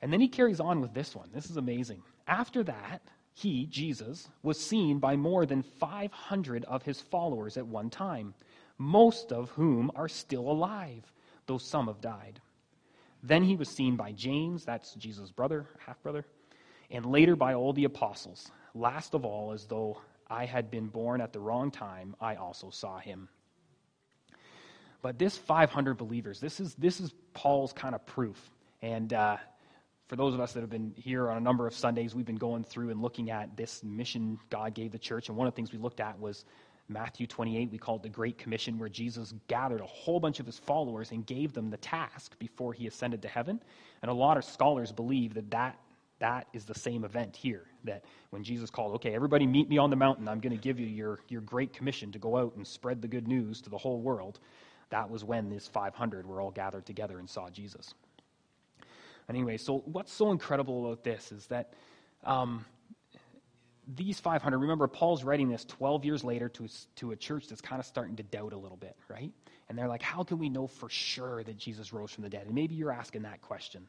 And 0.00 0.12
then 0.12 0.20
he 0.20 0.28
carries 0.28 0.60
on 0.60 0.80
with 0.80 0.94
this 0.94 1.14
one. 1.14 1.30
This 1.32 1.50
is 1.50 1.56
amazing. 1.56 2.02
After 2.26 2.62
that, 2.64 3.02
he, 3.34 3.66
Jesus, 3.66 4.28
was 4.42 4.60
seen 4.60 4.98
by 4.98 5.16
more 5.16 5.44
than 5.44 5.62
500 5.62 6.64
of 6.64 6.82
his 6.82 7.00
followers 7.00 7.56
at 7.56 7.66
one 7.66 7.90
time, 7.90 8.34
most 8.78 9.32
of 9.32 9.50
whom 9.50 9.90
are 9.96 10.08
still 10.08 10.50
alive, 10.50 11.10
though 11.46 11.58
some 11.58 11.88
have 11.88 12.00
died. 12.00 12.40
Then 13.22 13.42
he 13.42 13.56
was 13.56 13.68
seen 13.68 13.96
by 13.96 14.12
James, 14.12 14.64
that's 14.64 14.94
Jesus' 14.94 15.30
brother, 15.30 15.66
half 15.84 16.00
brother 16.02 16.26
and 16.90 17.06
later 17.06 17.36
by 17.36 17.54
all 17.54 17.72
the 17.72 17.84
apostles. 17.84 18.50
Last 18.74 19.14
of 19.14 19.24
all, 19.24 19.52
as 19.52 19.66
though 19.66 20.00
I 20.28 20.44
had 20.46 20.70
been 20.70 20.88
born 20.88 21.20
at 21.20 21.32
the 21.32 21.40
wrong 21.40 21.70
time, 21.70 22.16
I 22.20 22.36
also 22.36 22.70
saw 22.70 22.98
him. 22.98 23.28
But 25.02 25.18
this 25.18 25.36
500 25.36 25.98
believers, 25.98 26.40
this 26.40 26.60
is, 26.60 26.74
this 26.76 26.98
is 27.00 27.12
Paul's 27.34 27.72
kind 27.72 27.94
of 27.94 28.04
proof. 28.06 28.50
And 28.80 29.12
uh, 29.12 29.36
for 30.08 30.16
those 30.16 30.34
of 30.34 30.40
us 30.40 30.52
that 30.52 30.60
have 30.60 30.70
been 30.70 30.94
here 30.96 31.30
on 31.30 31.36
a 31.36 31.40
number 31.40 31.66
of 31.66 31.74
Sundays, 31.74 32.14
we've 32.14 32.24
been 32.24 32.36
going 32.36 32.64
through 32.64 32.90
and 32.90 33.02
looking 33.02 33.30
at 33.30 33.56
this 33.56 33.84
mission 33.84 34.38
God 34.50 34.74
gave 34.74 34.92
the 34.92 34.98
church. 34.98 35.28
And 35.28 35.36
one 35.36 35.46
of 35.46 35.52
the 35.52 35.56
things 35.56 35.72
we 35.72 35.78
looked 35.78 36.00
at 36.00 36.18
was 36.18 36.44
Matthew 36.88 37.26
28. 37.26 37.70
We 37.70 37.78
call 37.78 37.96
it 37.96 38.02
the 38.02 38.08
Great 38.08 38.38
Commission, 38.38 38.78
where 38.78 38.88
Jesus 38.88 39.34
gathered 39.48 39.80
a 39.80 39.86
whole 39.86 40.20
bunch 40.20 40.40
of 40.40 40.46
his 40.46 40.58
followers 40.58 41.12
and 41.12 41.26
gave 41.26 41.52
them 41.52 41.70
the 41.70 41.78
task 41.78 42.38
before 42.38 42.72
he 42.72 42.86
ascended 42.86 43.22
to 43.22 43.28
heaven. 43.28 43.60
And 44.02 44.10
a 44.10 44.14
lot 44.14 44.36
of 44.36 44.44
scholars 44.44 44.92
believe 44.92 45.34
that 45.34 45.50
that 45.50 45.78
that 46.24 46.46
is 46.54 46.64
the 46.64 46.74
same 46.74 47.04
event 47.04 47.36
here. 47.36 47.66
That 47.84 48.02
when 48.30 48.42
Jesus 48.42 48.70
called, 48.70 48.94
okay, 48.94 49.14
everybody 49.14 49.46
meet 49.46 49.68
me 49.68 49.76
on 49.76 49.90
the 49.90 49.96
mountain, 49.96 50.26
I'm 50.26 50.40
going 50.40 50.56
to 50.56 50.62
give 50.62 50.80
you 50.80 50.86
your, 50.86 51.20
your 51.28 51.42
great 51.42 51.74
commission 51.74 52.12
to 52.12 52.18
go 52.18 52.38
out 52.38 52.56
and 52.56 52.66
spread 52.66 53.02
the 53.02 53.08
good 53.08 53.28
news 53.28 53.60
to 53.60 53.70
the 53.70 53.76
whole 53.76 54.00
world. 54.00 54.40
That 54.88 55.10
was 55.10 55.22
when 55.22 55.50
these 55.50 55.66
500 55.66 56.26
were 56.26 56.40
all 56.40 56.50
gathered 56.50 56.86
together 56.86 57.18
and 57.18 57.28
saw 57.28 57.50
Jesus. 57.50 57.92
Anyway, 59.28 59.58
so 59.58 59.82
what's 59.84 60.14
so 60.14 60.30
incredible 60.30 60.86
about 60.86 61.04
this 61.04 61.30
is 61.30 61.46
that 61.48 61.74
um, 62.24 62.64
these 63.94 64.18
500, 64.18 64.56
remember, 64.56 64.86
Paul's 64.86 65.24
writing 65.24 65.50
this 65.50 65.66
12 65.66 66.06
years 66.06 66.24
later 66.24 66.48
to, 66.48 66.68
to 66.96 67.10
a 67.12 67.16
church 67.16 67.48
that's 67.48 67.60
kind 67.60 67.80
of 67.80 67.84
starting 67.84 68.16
to 68.16 68.22
doubt 68.22 68.54
a 68.54 68.58
little 68.58 68.78
bit, 68.78 68.96
right? 69.10 69.30
And 69.68 69.76
they're 69.76 69.88
like, 69.88 70.02
how 70.02 70.24
can 70.24 70.38
we 70.38 70.48
know 70.48 70.68
for 70.68 70.88
sure 70.88 71.44
that 71.44 71.58
Jesus 71.58 71.92
rose 71.92 72.12
from 72.12 72.24
the 72.24 72.30
dead? 72.30 72.46
And 72.46 72.54
maybe 72.54 72.74
you're 72.74 72.92
asking 72.92 73.22
that 73.22 73.42
question, 73.42 73.86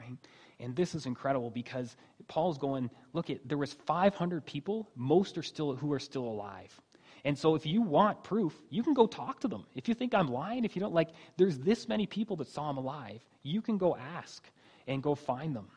right? 0.00 0.16
And 0.60 0.74
this 0.74 0.94
is 0.94 1.06
incredible 1.06 1.50
because 1.50 1.96
Paul's 2.26 2.58
going, 2.58 2.90
look, 3.12 3.30
at, 3.30 3.46
there 3.48 3.58
was 3.58 3.72
500 3.72 4.44
people, 4.44 4.88
most 4.96 5.38
are 5.38 5.42
still 5.42 5.76
who 5.76 5.92
are 5.92 6.00
still 6.00 6.24
alive. 6.24 6.80
And 7.24 7.36
so 7.36 7.54
if 7.54 7.66
you 7.66 7.82
want 7.82 8.22
proof, 8.24 8.54
you 8.70 8.82
can 8.82 8.94
go 8.94 9.06
talk 9.06 9.40
to 9.40 9.48
them. 9.48 9.64
If 9.74 9.88
you 9.88 9.94
think 9.94 10.14
I'm 10.14 10.28
lying, 10.28 10.64
if 10.64 10.76
you 10.76 10.80
don't 10.80 10.94
like, 10.94 11.10
there's 11.36 11.58
this 11.58 11.88
many 11.88 12.06
people 12.06 12.36
that 12.36 12.48
saw 12.48 12.70
him 12.70 12.76
alive. 12.76 13.24
You 13.42 13.60
can 13.60 13.76
go 13.76 13.96
ask 13.96 14.48
and 14.86 15.02
go 15.02 15.14
find 15.14 15.54
them 15.54 15.68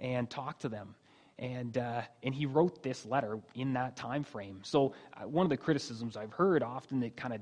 and 0.00 0.28
talk 0.28 0.58
to 0.60 0.68
them. 0.68 0.94
And, 1.38 1.78
uh, 1.78 2.02
and 2.22 2.34
he 2.34 2.46
wrote 2.46 2.82
this 2.82 3.06
letter 3.06 3.38
in 3.54 3.72
that 3.72 3.96
time 3.96 4.22
frame. 4.22 4.60
So 4.62 4.92
uh, 5.14 5.26
one 5.26 5.46
of 5.46 5.50
the 5.50 5.56
criticisms 5.56 6.16
I've 6.16 6.32
heard 6.32 6.62
often 6.62 7.00
that 7.00 7.16
kind 7.16 7.34
of 7.34 7.40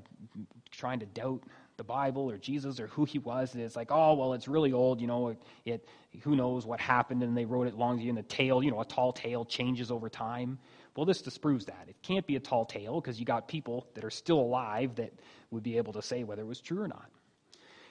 trying 0.70 1.00
to 1.00 1.06
doubt 1.06 1.42
the 1.80 1.84
Bible 1.84 2.30
or 2.30 2.36
Jesus 2.36 2.78
or 2.78 2.88
who 2.88 3.06
he 3.06 3.18
was. 3.18 3.54
It's 3.54 3.74
like, 3.74 3.90
oh, 3.90 4.12
well, 4.12 4.34
it's 4.34 4.46
really 4.46 4.70
old, 4.70 5.00
you 5.00 5.06
know, 5.06 5.28
it, 5.28 5.38
it 5.64 5.88
who 6.20 6.36
knows 6.36 6.66
what 6.66 6.78
happened, 6.78 7.22
and 7.22 7.34
they 7.34 7.46
wrote 7.46 7.66
it 7.66 7.74
long 7.74 7.98
in 8.02 8.16
the 8.16 8.22
tale, 8.22 8.62
you 8.62 8.70
know, 8.70 8.82
a 8.82 8.84
tall 8.84 9.14
tale 9.14 9.46
changes 9.46 9.90
over 9.90 10.10
time. 10.10 10.58
Well, 10.94 11.06
this 11.06 11.22
disproves 11.22 11.64
that. 11.66 11.86
It 11.88 11.96
can't 12.02 12.26
be 12.26 12.36
a 12.36 12.40
tall 12.40 12.66
tale 12.66 13.00
because 13.00 13.18
you 13.18 13.24
got 13.24 13.48
people 13.48 13.86
that 13.94 14.04
are 14.04 14.10
still 14.10 14.40
alive 14.40 14.96
that 14.96 15.10
would 15.50 15.62
be 15.62 15.78
able 15.78 15.94
to 15.94 16.02
say 16.02 16.22
whether 16.22 16.42
it 16.42 16.46
was 16.46 16.60
true 16.60 16.82
or 16.82 16.88
not. 16.88 17.08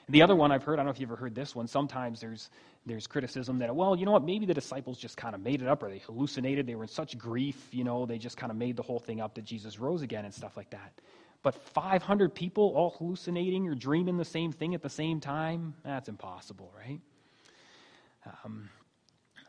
And 0.06 0.14
the 0.14 0.22
other 0.22 0.36
one 0.36 0.52
I've 0.52 0.62
heard, 0.62 0.74
I 0.74 0.76
don't 0.76 0.86
know 0.86 0.92
if 0.92 1.00
you've 1.00 1.10
ever 1.10 1.16
heard 1.16 1.34
this 1.34 1.56
one, 1.56 1.66
sometimes 1.66 2.20
there's, 2.20 2.48
there's 2.86 3.08
criticism 3.08 3.58
that, 3.58 3.74
well, 3.74 3.96
you 3.96 4.06
know 4.06 4.12
what, 4.12 4.24
maybe 4.24 4.46
the 4.46 4.54
disciples 4.54 4.98
just 4.98 5.16
kind 5.16 5.34
of 5.34 5.40
made 5.40 5.62
it 5.62 5.68
up 5.68 5.82
or 5.82 5.90
they 5.90 5.98
hallucinated. 5.98 6.64
They 6.64 6.76
were 6.76 6.84
in 6.84 6.88
such 6.88 7.18
grief, 7.18 7.56
you 7.72 7.82
know, 7.82 8.06
they 8.06 8.18
just 8.18 8.36
kind 8.36 8.52
of 8.52 8.56
made 8.56 8.76
the 8.76 8.82
whole 8.84 9.00
thing 9.00 9.20
up 9.20 9.34
that 9.34 9.44
Jesus 9.44 9.80
rose 9.80 10.02
again 10.02 10.24
and 10.24 10.32
stuff 10.32 10.56
like 10.56 10.70
that. 10.70 10.92
But 11.42 11.54
500 11.54 12.34
people 12.34 12.72
all 12.76 12.90
hallucinating 12.98 13.66
or 13.66 13.74
dreaming 13.74 14.18
the 14.18 14.24
same 14.24 14.52
thing 14.52 14.74
at 14.74 14.82
the 14.82 14.90
same 14.90 15.20
time, 15.20 15.74
that's 15.84 16.08
impossible, 16.08 16.70
right? 16.76 17.00
Um, 18.44 18.68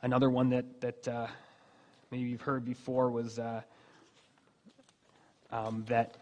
another 0.01 0.29
one 0.29 0.49
that, 0.51 0.79
that 0.79 1.07
uh, 1.07 1.27
maybe 2.09 2.29
you've 2.29 2.41
heard 2.41 2.63
before 2.63 3.11
was 3.11 3.39
uh, 3.39 3.61
um, 5.51 5.83
that 5.89 6.15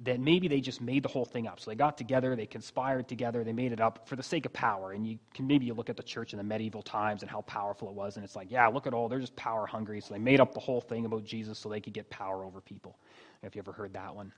that 0.00 0.20
maybe 0.20 0.46
they 0.46 0.60
just 0.60 0.80
made 0.80 1.02
the 1.02 1.08
whole 1.08 1.24
thing 1.24 1.48
up. 1.48 1.58
So 1.58 1.70
they 1.70 1.74
got 1.74 1.98
together, 1.98 2.36
they 2.36 2.46
conspired 2.46 3.08
together, 3.08 3.42
they 3.42 3.52
made 3.52 3.72
it 3.72 3.80
up 3.80 4.08
for 4.08 4.14
the 4.14 4.22
sake 4.22 4.46
of 4.46 4.52
power. 4.52 4.92
And 4.92 5.04
you 5.04 5.18
can 5.34 5.46
maybe 5.46 5.66
you 5.66 5.74
look 5.74 5.90
at 5.90 5.96
the 5.96 6.02
church 6.04 6.32
in 6.32 6.36
the 6.36 6.44
medieval 6.44 6.82
times 6.82 7.22
and 7.22 7.30
how 7.30 7.40
powerful 7.42 7.88
it 7.88 7.94
was, 7.94 8.16
and 8.16 8.24
it's 8.24 8.36
like, 8.36 8.50
yeah, 8.50 8.66
look 8.68 8.86
at 8.86 8.94
all, 8.94 9.08
they're 9.08 9.18
just 9.18 9.34
power 9.34 9.66
hungry. 9.66 10.00
So 10.00 10.14
they 10.14 10.20
made 10.20 10.40
up 10.40 10.54
the 10.54 10.60
whole 10.60 10.80
thing 10.80 11.04
about 11.04 11.24
Jesus 11.24 11.58
so 11.58 11.68
they 11.68 11.80
could 11.80 11.94
get 11.94 12.08
power 12.10 12.44
over 12.44 12.60
people. 12.60 12.96
If 13.42 13.54
you 13.54 13.60
ever 13.60 13.72
heard 13.72 13.94
that 13.94 14.14
one. 14.14 14.32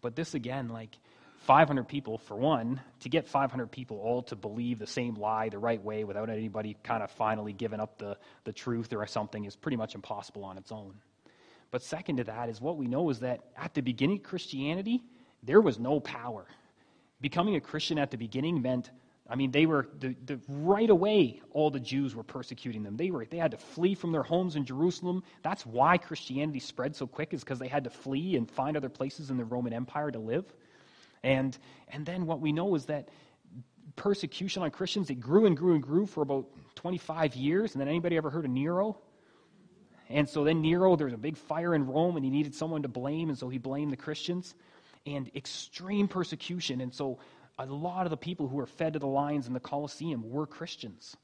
But 0.00 0.14
this 0.14 0.34
again, 0.34 0.68
like 0.68 0.96
500 1.40 1.86
people, 1.86 2.18
for 2.18 2.36
one, 2.36 2.80
to 3.00 3.08
get 3.08 3.26
500 3.26 3.70
people 3.70 3.98
all 3.98 4.22
to 4.24 4.36
believe 4.36 4.78
the 4.78 4.86
same 4.86 5.14
lie 5.14 5.48
the 5.48 5.58
right 5.58 5.82
way 5.82 6.04
without 6.04 6.28
anybody 6.28 6.76
kind 6.82 7.02
of 7.02 7.10
finally 7.10 7.52
giving 7.52 7.80
up 7.80 7.98
the, 7.98 8.16
the 8.44 8.52
truth 8.52 8.92
or 8.92 9.06
something 9.06 9.44
is 9.44 9.56
pretty 9.56 9.76
much 9.76 9.94
impossible 9.94 10.44
on 10.44 10.58
its 10.58 10.72
own. 10.72 10.94
But 11.70 11.82
second 11.82 12.16
to 12.16 12.24
that 12.24 12.48
is 12.48 12.60
what 12.60 12.76
we 12.76 12.86
know 12.86 13.10
is 13.10 13.20
that 13.20 13.40
at 13.56 13.74
the 13.74 13.80
beginning 13.80 14.18
of 14.18 14.22
Christianity, 14.22 15.02
there 15.42 15.60
was 15.60 15.78
no 15.78 16.00
power. 16.00 16.46
Becoming 17.20 17.56
a 17.56 17.60
Christian 17.60 17.98
at 17.98 18.10
the 18.10 18.16
beginning 18.16 18.62
meant, 18.62 18.90
I 19.28 19.34
mean, 19.34 19.50
they 19.50 19.66
were 19.66 19.88
the, 19.98 20.14
the, 20.24 20.38
right 20.48 20.88
away. 20.88 21.40
All 21.50 21.70
the 21.70 21.80
Jews 21.80 22.14
were 22.14 22.22
persecuting 22.22 22.84
them. 22.84 22.96
They 22.96 23.10
were 23.10 23.24
they 23.24 23.38
had 23.38 23.50
to 23.50 23.56
flee 23.56 23.94
from 23.94 24.12
their 24.12 24.22
homes 24.22 24.54
in 24.54 24.64
Jerusalem. 24.64 25.24
That's 25.42 25.66
why 25.66 25.98
Christianity 25.98 26.60
spread 26.60 26.94
so 26.94 27.06
quick, 27.06 27.34
is 27.34 27.42
because 27.42 27.58
they 27.58 27.68
had 27.68 27.84
to 27.84 27.90
flee 27.90 28.36
and 28.36 28.48
find 28.48 28.76
other 28.76 28.88
places 28.88 29.30
in 29.30 29.36
the 29.36 29.44
Roman 29.44 29.72
Empire 29.72 30.10
to 30.12 30.18
live. 30.18 30.44
And 31.24 31.56
and 31.88 32.06
then 32.06 32.26
what 32.26 32.40
we 32.40 32.52
know 32.52 32.76
is 32.76 32.86
that 32.86 33.08
persecution 33.96 34.62
on 34.62 34.70
Christians 34.70 35.10
it 35.10 35.20
grew 35.20 35.46
and 35.46 35.56
grew 35.56 35.74
and 35.74 35.82
grew 35.82 36.06
for 36.06 36.22
about 36.22 36.46
25 36.76 37.34
years. 37.34 37.72
And 37.72 37.80
then 37.80 37.88
anybody 37.88 38.16
ever 38.16 38.30
heard 38.30 38.44
of 38.44 38.50
Nero? 38.50 38.98
And 40.08 40.28
so 40.28 40.44
then 40.44 40.62
Nero, 40.62 40.94
there 40.94 41.06
was 41.06 41.14
a 41.14 41.18
big 41.18 41.36
fire 41.36 41.74
in 41.74 41.86
Rome, 41.86 42.16
and 42.16 42.24
he 42.24 42.30
needed 42.30 42.54
someone 42.54 42.82
to 42.82 42.88
blame, 42.88 43.28
and 43.28 43.36
so 43.36 43.48
he 43.48 43.58
blamed 43.58 43.90
the 43.90 43.96
Christians. 43.96 44.54
And 45.04 45.30
extreme 45.34 46.08
persecution. 46.08 46.80
And 46.80 46.94
so 46.94 47.18
a 47.58 47.66
lot 47.66 48.06
of 48.06 48.10
the 48.10 48.16
people 48.16 48.48
who 48.48 48.56
were 48.56 48.66
fed 48.66 48.92
to 48.92 48.98
the 48.98 49.06
lions 49.06 49.46
in 49.46 49.52
the 49.52 49.60
Colosseum 49.60 50.28
were 50.30 50.46
Christians. 50.46 51.16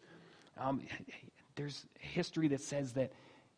Um, 0.58 0.82
there's 1.56 1.86
history 1.98 2.48
that 2.48 2.60
says 2.60 2.92
that 2.94 3.12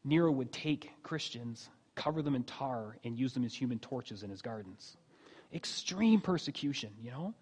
Nero 0.04 0.30
would 0.30 0.52
take 0.52 0.90
Christians, 1.02 1.68
cover 1.94 2.22
them 2.22 2.34
in 2.34 2.44
tar, 2.44 2.96
and 3.04 3.16
use 3.18 3.32
them 3.32 3.44
as 3.44 3.54
human 3.54 3.78
torches 3.78 4.22
in 4.22 4.30
his 4.30 4.42
gardens. 4.42 4.96
Extreme 5.52 6.20
persecution, 6.20 6.90
you 7.00 7.10
know? 7.10 7.34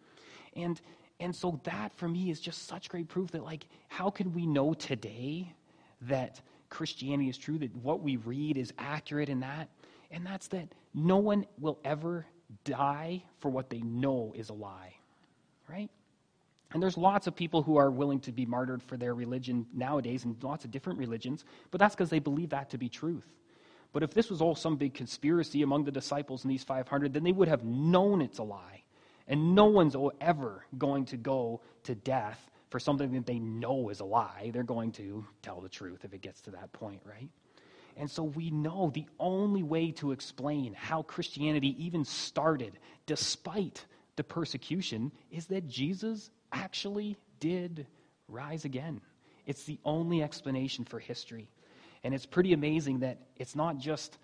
And 0.54 0.80
and 1.18 1.34
so 1.34 1.60
that 1.64 1.94
for 1.94 2.08
me 2.08 2.30
is 2.30 2.40
just 2.40 2.66
such 2.66 2.88
great 2.88 3.08
proof 3.08 3.30
that 3.30 3.44
like 3.44 3.64
how 3.88 4.10
can 4.10 4.32
we 4.32 4.44
know 4.44 4.74
today 4.74 5.52
that 6.02 6.40
Christianity 6.68 7.28
is 7.28 7.38
true, 7.38 7.58
that 7.58 7.74
what 7.76 8.00
we 8.00 8.16
read 8.16 8.56
is 8.56 8.72
accurate 8.78 9.28
in 9.28 9.40
that. 9.40 9.68
And 10.10 10.26
that's 10.26 10.48
that 10.48 10.68
no 10.94 11.18
one 11.18 11.46
will 11.58 11.78
ever 11.84 12.26
die 12.64 13.22
for 13.38 13.50
what 13.50 13.70
they 13.70 13.80
know 13.80 14.32
is 14.36 14.48
a 14.48 14.54
lie, 14.54 14.94
right? 15.68 15.90
And 16.72 16.82
there's 16.82 16.96
lots 16.96 17.26
of 17.26 17.36
people 17.36 17.62
who 17.62 17.76
are 17.76 17.90
willing 17.90 18.20
to 18.20 18.32
be 18.32 18.46
martyred 18.46 18.82
for 18.82 18.96
their 18.96 19.14
religion 19.14 19.66
nowadays, 19.74 20.24
and 20.24 20.42
lots 20.42 20.64
of 20.64 20.70
different 20.70 20.98
religions, 20.98 21.44
but 21.70 21.78
that's 21.78 21.94
because 21.94 22.10
they 22.10 22.18
believe 22.18 22.50
that 22.50 22.70
to 22.70 22.78
be 22.78 22.88
truth. 22.88 23.26
But 23.92 24.02
if 24.02 24.14
this 24.14 24.30
was 24.30 24.40
all 24.40 24.54
some 24.54 24.76
big 24.76 24.94
conspiracy 24.94 25.62
among 25.62 25.84
the 25.84 25.90
disciples 25.90 26.44
in 26.44 26.48
these 26.48 26.64
500, 26.64 27.12
then 27.12 27.24
they 27.24 27.32
would 27.32 27.48
have 27.48 27.62
known 27.62 28.22
it's 28.22 28.38
a 28.38 28.42
lie. 28.42 28.82
And 29.28 29.54
no 29.54 29.66
one's 29.66 29.94
ever 30.20 30.64
going 30.78 31.04
to 31.06 31.16
go 31.16 31.60
to 31.84 31.94
death 31.94 32.50
for 32.70 32.80
something 32.80 33.12
that 33.12 33.26
they 33.26 33.38
know 33.38 33.90
is 33.90 34.00
a 34.00 34.04
lie, 34.04 34.50
they're 34.52 34.62
going 34.62 34.92
to 34.92 35.26
tell 35.42 35.60
the 35.60 35.68
truth 35.68 36.04
if 36.04 36.14
it 36.14 36.22
gets 36.22 36.40
to 36.40 36.50
that 36.52 36.72
point, 36.72 37.02
right? 37.04 37.28
And 37.98 38.10
so 38.10 38.24
we 38.24 38.50
know 38.50 38.90
the 38.94 39.04
only 39.20 39.62
way 39.62 39.90
to 39.92 40.12
explain 40.12 40.72
how 40.72 41.02
Christianity 41.02 41.76
even 41.84 42.06
started, 42.06 42.78
despite 43.04 43.84
the 44.16 44.24
persecution, 44.24 45.12
is 45.30 45.46
that 45.46 45.68
Jesus 45.68 46.30
actually 46.52 47.16
did 47.40 47.86
rise 48.28 48.64
again. 48.64 49.00
It's 49.46 49.64
the 49.64 49.78
only 49.84 50.22
explanation 50.22 50.84
for 50.84 50.98
history. 50.98 51.48
And 52.04 52.14
it's 52.14 52.26
pretty 52.26 52.52
amazing 52.52 53.00
that 53.00 53.18
it's 53.36 53.54
not 53.54 53.78
just 53.78 54.18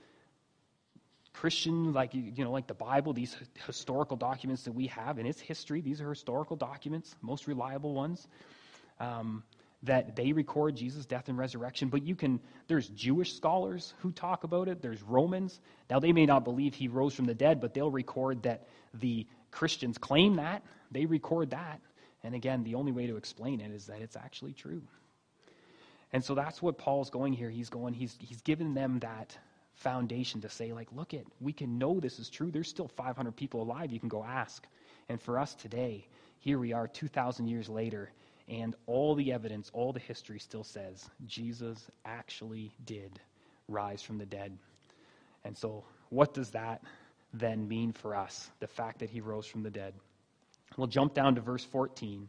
Christian, 1.33 1.93
like 1.93 2.15
you 2.15 2.45
know, 2.45 2.51
like 2.51 2.67
the 2.67 2.75
Bible, 2.75 3.13
these 3.13 3.37
historical 3.67 4.17
documents 4.17 4.65
that 4.65 4.73
we 4.73 4.89
have 4.89 5.19
in 5.19 5.27
its 5.27 5.41
history. 5.41 5.81
These 5.81 6.01
are 6.01 6.09
historical 6.09 6.57
documents, 6.57 7.15
most 7.23 7.47
reliable 7.47 7.95
ones. 7.95 8.27
Um, 8.99 9.45
that 9.85 10.17
they 10.17 10.33
record 10.33 10.77
Jesus' 10.77 11.07
death 11.07 11.29
and 11.29 11.39
resurrection, 11.39 11.89
but 11.89 12.03
you 12.03 12.17
can, 12.17 12.41
there's 12.67 12.89
Jewish 12.89 13.35
scholars 13.35 13.95
who 14.01 14.11
talk 14.11 14.43
about 14.45 14.69
it, 14.69 14.83
there's 14.83 15.03
Romans. 15.03 15.61
Now, 15.89 16.01
they 16.01 16.13
may 16.13 16.27
not 16.27 16.45
believe 16.45 16.75
he 16.75 16.89
rose 16.89 17.15
from 17.15 17.27
the 17.27 17.35
dead, 17.35 17.61
but 17.61 17.75
they'll 17.75 17.91
record 17.91 18.43
that 18.43 18.67
the 18.93 19.27
Christians 19.51 19.97
claim 19.97 20.37
that. 20.37 20.63
They 20.91 21.07
record 21.07 21.51
that. 21.51 21.81
And 22.25 22.35
again, 22.35 22.65
the 22.65 22.75
only 22.75 22.91
way 22.91 23.07
to 23.07 23.17
explain 23.17 23.61
it 23.61 23.71
is 23.71 23.87
that 23.87 24.01
it's 24.01 24.17
actually 24.17 24.53
true. 24.53 24.83
And 26.13 26.25
so 26.25 26.35
that's 26.35 26.61
what 26.61 26.79
Paul's 26.79 27.11
going 27.11 27.33
here. 27.33 27.51
He's 27.51 27.69
going, 27.69 27.95
he's, 27.95 28.17
he's 28.19 28.41
given 28.41 28.75
them 28.75 28.99
that 29.01 29.37
foundation 29.75 30.41
to 30.41 30.51
say, 30.51 30.73
like, 30.73 30.89
look 30.93 31.15
at, 31.15 31.23
we 31.41 31.53
can 31.53 31.79
know 31.79 32.01
this 32.01 32.19
is 32.19 32.29
true. 32.29 32.51
There's 32.51 32.69
still 32.69 32.89
500 32.89 33.37
people 33.37 33.63
alive. 33.63 33.93
You 33.93 34.01
can 34.01 34.09
go 34.09 34.25
ask. 34.25 34.67
And 35.09 35.21
for 35.21 35.39
us 35.39 35.55
today, 35.55 36.09
here 36.41 36.59
we 36.59 36.73
are 36.73 36.89
2,000 36.89 37.47
years 37.47 37.69
later, 37.69 38.11
and 38.49 38.75
all 38.87 39.15
the 39.15 39.33
evidence, 39.33 39.71
all 39.75 39.93
the 39.93 40.01
history 40.01 40.39
still 40.39 40.65
says 40.65 41.09
Jesus 41.27 41.91
actually 42.05 42.73
did 42.85 43.21
rise 43.69 44.03
from 44.03 44.19
the 44.19 44.27
dead. 44.27 44.57
And 45.45 45.57
so, 45.57 45.85
what 46.09 46.33
does 46.33 46.51
that 46.51 46.83
then 47.35 47.69
mean 47.69 47.93
for 47.93 48.15
us, 48.15 48.51
the 48.61 48.67
fact 48.67 49.01
that 49.01 49.11
he 49.11 49.21
rose 49.21 49.47
from 49.47 49.63
the 49.63 49.71
dead? 49.71 49.95
We'll 50.77 50.87
jump 50.87 51.15
down 51.15 51.35
to 51.35 51.41
verse 51.41 51.65
14. 51.65 52.29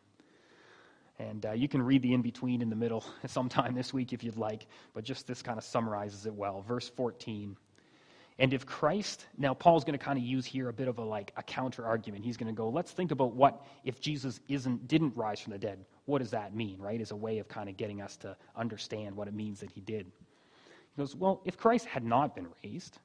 And 1.20 1.46
uh, 1.46 1.52
you 1.52 1.68
can 1.68 1.82
read 1.82 2.02
the 2.02 2.14
in 2.14 2.22
between 2.22 2.62
in 2.62 2.70
the 2.70 2.76
middle 2.76 3.04
sometime 3.28 3.74
this 3.74 3.94
week 3.94 4.14
if 4.14 4.24
you'd 4.24 4.38
like, 4.38 4.66
but 4.94 5.04
just 5.04 5.28
this 5.28 5.42
kind 5.42 5.58
of 5.58 5.64
summarizes 5.64 6.26
it 6.26 6.34
well. 6.34 6.62
Verse 6.62 6.90
14. 6.90 7.56
And 8.40 8.54
if 8.54 8.66
Christ, 8.66 9.28
now 9.38 9.54
Paul's 9.54 9.84
going 9.84 10.00
to 10.00 10.04
kind 10.04 10.18
of 10.18 10.24
use 10.24 10.46
here 10.46 10.70
a 10.70 10.74
bit 10.74 10.88
of 10.88 10.98
a 10.98 11.04
like 11.04 11.34
a 11.36 11.44
counter 11.44 11.86
argument. 11.86 12.24
He's 12.24 12.38
going 12.38 12.48
to 12.48 12.58
go, 12.58 12.70
let's 12.70 12.92
think 12.92 13.12
about 13.12 13.36
what 13.36 13.66
if 13.84 14.00
Jesus 14.00 14.40
isn't 14.48 14.88
didn't 14.88 15.16
rise 15.18 15.42
from 15.42 15.52
the 15.52 15.60
dead. 15.60 15.86
What 16.06 16.20
does 16.20 16.32
that 16.32 16.56
mean, 16.56 16.80
right? 16.80 17.02
As 17.02 17.12
a 17.12 17.18
way 17.18 17.40
of 17.40 17.50
kind 17.50 17.68
of 17.68 17.76
getting 17.76 18.02
us 18.02 18.16
to 18.18 18.38
understand 18.56 19.16
what 19.16 19.28
it 19.28 19.34
means 19.34 19.60
that 19.60 19.70
he 19.70 19.82
did. 19.82 20.06
He 20.06 21.02
goes, 21.02 21.18
well, 21.18 21.42
if 21.44 21.58
Christ 21.58 21.86
had 21.86 22.06
not 22.06 22.34
been 22.34 22.48
raised, 22.64 22.98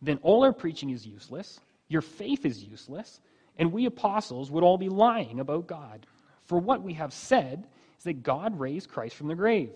then 0.00 0.18
all 0.22 0.42
our 0.42 0.54
preaching 0.54 0.88
is 0.90 1.06
useless, 1.06 1.60
your 1.88 2.02
faith 2.02 2.46
is 2.46 2.64
useless, 2.64 3.20
and 3.58 3.70
we 3.70 3.84
apostles 3.84 4.50
would 4.50 4.64
all 4.64 4.78
be 4.78 4.88
lying 4.88 5.38
about 5.38 5.66
God. 5.66 6.06
For 6.44 6.58
what 6.58 6.82
we 6.82 6.94
have 6.94 7.12
said 7.12 7.66
is 7.98 8.04
that 8.04 8.22
God 8.22 8.58
raised 8.58 8.88
Christ 8.88 9.16
from 9.16 9.28
the 9.28 9.34
grave. 9.34 9.72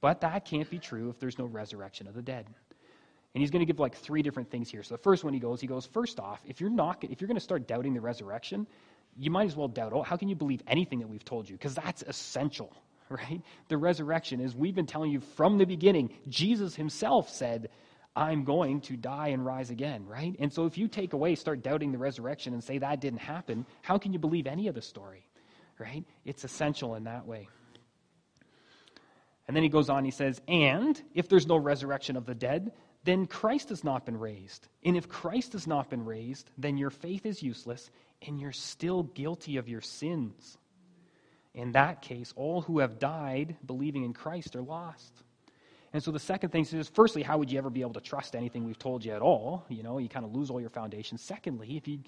But 0.00 0.22
that 0.22 0.46
can't 0.46 0.70
be 0.70 0.78
true 0.78 1.10
if 1.10 1.18
there's 1.18 1.38
no 1.38 1.44
resurrection 1.44 2.06
of 2.06 2.14
the 2.14 2.22
dead. 2.22 2.46
And 3.34 3.42
he's 3.42 3.50
going 3.50 3.60
to 3.60 3.66
give 3.66 3.78
like 3.78 3.94
three 3.94 4.22
different 4.22 4.50
things 4.50 4.70
here. 4.70 4.82
So 4.82 4.94
the 4.94 5.02
first 5.02 5.22
one 5.22 5.34
he 5.34 5.40
goes, 5.40 5.60
he 5.60 5.66
goes, 5.66 5.86
first 5.86 6.18
off, 6.18 6.40
if 6.46 6.60
you're 6.60 6.70
not 6.70 7.02
if 7.04 7.20
you're 7.20 7.28
going 7.28 7.36
to 7.36 7.42
start 7.42 7.68
doubting 7.68 7.94
the 7.94 8.00
resurrection, 8.00 8.66
you 9.16 9.30
might 9.30 9.46
as 9.46 9.56
well 9.56 9.68
doubt, 9.68 9.92
oh, 9.92 10.02
how 10.02 10.16
can 10.16 10.28
you 10.28 10.34
believe 10.34 10.62
anything 10.66 11.00
that 11.00 11.08
we've 11.08 11.24
told 11.24 11.48
you? 11.48 11.56
Because 11.56 11.74
that's 11.74 12.02
essential, 12.02 12.72
right? 13.08 13.42
The 13.68 13.76
resurrection 13.76 14.40
is 14.40 14.54
we've 14.54 14.74
been 14.74 14.86
telling 14.86 15.10
you 15.10 15.20
from 15.20 15.58
the 15.58 15.66
beginning. 15.66 16.10
Jesus 16.28 16.74
himself 16.74 17.28
said, 17.28 17.68
I'm 18.16 18.44
going 18.44 18.80
to 18.82 18.96
die 18.96 19.28
and 19.28 19.44
rise 19.44 19.70
again, 19.70 20.06
right? 20.06 20.34
And 20.40 20.52
so 20.52 20.66
if 20.66 20.76
you 20.76 20.88
take 20.88 21.12
away, 21.12 21.34
start 21.36 21.62
doubting 21.62 21.92
the 21.92 21.98
resurrection 21.98 22.52
and 22.52 22.64
say 22.64 22.78
that 22.78 23.00
didn't 23.00 23.20
happen, 23.20 23.64
how 23.82 23.98
can 23.98 24.12
you 24.12 24.18
believe 24.18 24.46
any 24.46 24.66
of 24.66 24.74
the 24.74 24.82
story? 24.82 25.28
right? 25.78 26.04
It's 26.24 26.44
essential 26.44 26.94
in 26.94 27.04
that 27.04 27.26
way. 27.26 27.48
And 29.46 29.56
then 29.56 29.62
he 29.62 29.68
goes 29.68 29.88
on, 29.88 30.04
he 30.04 30.10
says, 30.10 30.40
And 30.46 31.00
if 31.14 31.28
there's 31.28 31.46
no 31.46 31.56
resurrection 31.56 32.16
of 32.16 32.26
the 32.26 32.34
dead, 32.34 32.72
then 33.04 33.26
Christ 33.26 33.70
has 33.70 33.84
not 33.84 34.04
been 34.04 34.18
raised. 34.18 34.66
And 34.84 34.96
if 34.96 35.08
Christ 35.08 35.52
has 35.52 35.66
not 35.66 35.90
been 35.90 36.04
raised, 36.04 36.50
then 36.58 36.76
your 36.76 36.90
faith 36.90 37.24
is 37.26 37.42
useless 37.42 37.90
and 38.26 38.40
you're 38.40 38.52
still 38.52 39.04
guilty 39.04 39.56
of 39.56 39.68
your 39.68 39.80
sins. 39.80 40.58
In 41.54 41.72
that 41.72 42.02
case, 42.02 42.32
all 42.36 42.60
who 42.60 42.80
have 42.80 42.98
died 42.98 43.56
believing 43.64 44.04
in 44.04 44.12
Christ 44.12 44.56
are 44.56 44.62
lost. 44.62 45.12
And 45.92 46.02
so 46.02 46.10
the 46.10 46.18
second 46.18 46.50
thing 46.50 46.66
is, 46.70 46.88
firstly, 46.88 47.22
how 47.22 47.38
would 47.38 47.50
you 47.50 47.58
ever 47.58 47.70
be 47.70 47.80
able 47.80 47.94
to 47.94 48.00
trust 48.00 48.36
anything 48.36 48.64
we've 48.64 48.78
told 48.78 49.04
you 49.04 49.12
at 49.12 49.22
all? 49.22 49.64
You 49.68 49.82
know, 49.82 49.98
you 49.98 50.08
kind 50.08 50.26
of 50.26 50.34
lose 50.34 50.50
all 50.50 50.60
your 50.60 50.70
foundation. 50.70 51.16
Secondly, 51.16 51.76
if 51.76 51.88
you 51.88 52.00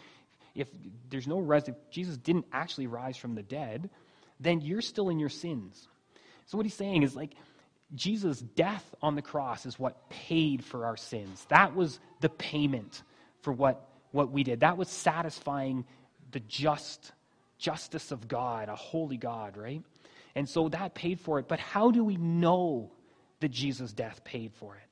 if 0.54 0.68
there's 1.08 1.28
no 1.28 1.38
res- 1.38 1.68
if 1.68 1.76
Jesus 1.90 2.16
didn't 2.16 2.46
actually 2.52 2.88
rise 2.88 3.16
from 3.16 3.34
the 3.34 3.42
dead, 3.42 3.88
then 4.40 4.60
you're 4.60 4.82
still 4.82 5.08
in 5.08 5.18
your 5.18 5.28
sins. 5.28 5.88
So 6.46 6.56
what 6.56 6.66
he's 6.66 6.74
saying 6.74 7.04
is 7.04 7.14
like 7.14 7.34
Jesus' 7.94 8.40
death 8.40 8.84
on 9.02 9.16
the 9.16 9.22
cross 9.22 9.66
is 9.66 9.78
what 9.78 10.08
paid 10.10 10.64
for 10.64 10.86
our 10.86 10.96
sins. 10.96 11.44
That 11.48 11.74
was 11.74 11.98
the 12.20 12.28
payment 12.28 13.02
for 13.42 13.52
what, 13.52 13.88
what 14.12 14.30
we 14.30 14.44
did. 14.44 14.60
That 14.60 14.76
was 14.76 14.88
satisfying 14.88 15.84
the 16.30 16.40
just 16.40 17.12
justice 17.58 18.10
of 18.10 18.28
God, 18.28 18.68
a 18.68 18.76
holy 18.76 19.16
God, 19.16 19.56
right? 19.56 19.82
And 20.34 20.48
so 20.48 20.68
that 20.68 20.94
paid 20.94 21.20
for 21.20 21.38
it. 21.38 21.48
But 21.48 21.58
how 21.58 21.90
do 21.90 22.04
we 22.04 22.16
know 22.16 22.92
that 23.40 23.50
Jesus' 23.50 23.92
death 23.92 24.22
paid 24.24 24.52
for 24.54 24.76
it? 24.76 24.82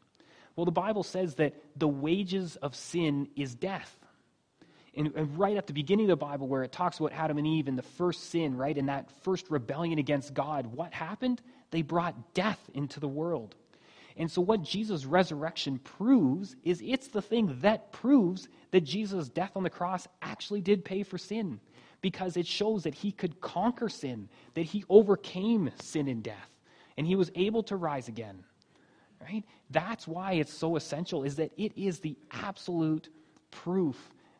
Well, 0.57 0.65
the 0.65 0.73
Bible 0.73 1.05
says 1.05 1.37
that 1.37 1.55
the 1.77 1.87
wages 1.87 2.57
of 2.57 2.75
sin 2.75 3.29
is 3.37 3.55
death. 3.55 3.95
And, 4.97 5.15
and, 5.15 5.39
right 5.39 5.57
at 5.57 5.69
the 5.69 5.73
beginning 5.73 6.07
of 6.07 6.19
the 6.19 6.27
Bible, 6.27 6.49
where 6.49 6.65
it 6.65 6.73
talks 6.73 6.99
about 6.99 7.13
Adam 7.13 7.39
and 7.39 7.47
Eve 7.47 7.69
and 7.69 7.79
the 7.79 7.83
first 7.83 8.31
sin, 8.31 8.57
right, 8.57 8.77
and 8.77 8.89
that 8.89 9.09
first 9.23 9.49
rebellion 9.51 10.01
against 10.01 10.35
God, 10.35 10.67
what 10.67 10.93
happened? 10.93 11.41
They 11.71 11.83
brought 11.83 12.35
death 12.35 12.61
into 12.75 13.01
the 13.01 13.09
world. 13.09 13.55
And 14.17 14.31
so, 14.31 14.43
what 14.43 14.63
Jesus' 14.63 15.05
resurrection 15.05 15.79
proves 15.79 16.57
is 16.65 16.83
it's 16.85 17.09
the 17.09 17.23
thing 17.23 17.57
that 17.61 17.93
proves 17.93 18.49
that 18.73 18.81
Jesus' 18.81 19.29
death 19.29 19.53
on 19.55 19.63
the 19.63 19.71
cross 19.71 20.09
actually 20.23 20.61
did 20.61 20.85
pay 20.85 21.05
for 21.05 21.19
sin 21.19 21.61
because 22.01 22.37
it 22.37 22.47
shows 22.47 22.83
that 22.83 22.95
he 22.95 23.13
could 23.13 23.41
conquer 23.41 23.89
sin, 23.89 24.29
that 24.55 24.63
he 24.63 24.85
overcame 24.89 25.71
sin 25.81 26.09
and 26.09 26.23
death, 26.23 26.51
and 26.97 27.07
he 27.07 27.17
was 27.17 27.31
able 27.37 27.63
to 27.65 27.77
rise 27.77 28.09
again. 28.09 28.43
Right? 29.21 29.45
That's 29.71 30.07
why 30.07 30.35
it's 30.35 30.53
so 30.53 30.77
essential 30.77 31.25
is 31.25 31.37
that 31.37 31.53
it 31.57 31.73
is 31.77 31.99
the 31.99 32.17
absolute 32.31 33.09
proof 33.51 33.97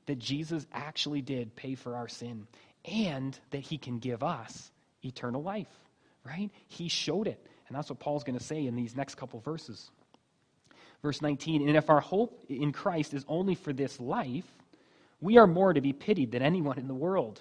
that 0.07 0.19
Jesus 0.19 0.67
actually 0.73 1.21
did 1.21 1.55
pay 1.55 1.75
for 1.75 1.97
our 1.97 2.09
sin 2.09 2.47
and 2.85 3.39
that 3.51 3.61
he 3.61 3.77
can 3.77 3.99
give 3.99 4.23
us 4.23 4.71
eternal 5.05 5.43
life. 5.43 5.69
Right? 6.25 6.51
He 6.67 6.89
showed 6.89 7.27
it. 7.27 7.45
And 7.69 7.77
that's 7.77 7.91
what 7.91 8.01
Paul's 8.01 8.25
going 8.25 8.39
to 8.39 8.45
say 8.45 8.67
in 8.67 8.77
these 8.77 8.97
next 8.97 9.17
couple 9.17 9.41
verses. 9.41 9.91
Verse 11.03 11.23
19, 11.23 11.69
and 11.69 11.77
if 11.77 11.91
our 11.91 12.01
hope 12.01 12.45
in 12.49 12.73
Christ 12.73 13.15
is 13.15 13.25
only 13.29 13.55
for 13.55 13.73
this 13.73 14.01
life, 14.01 14.51
we 15.21 15.39
are 15.39 15.47
more 15.47 15.73
to 15.73 15.81
be 15.81 15.93
pitied 15.93 16.33
than 16.33 16.43
anyone 16.43 16.79
in 16.79 16.89
the 16.89 16.95
world. 16.95 17.41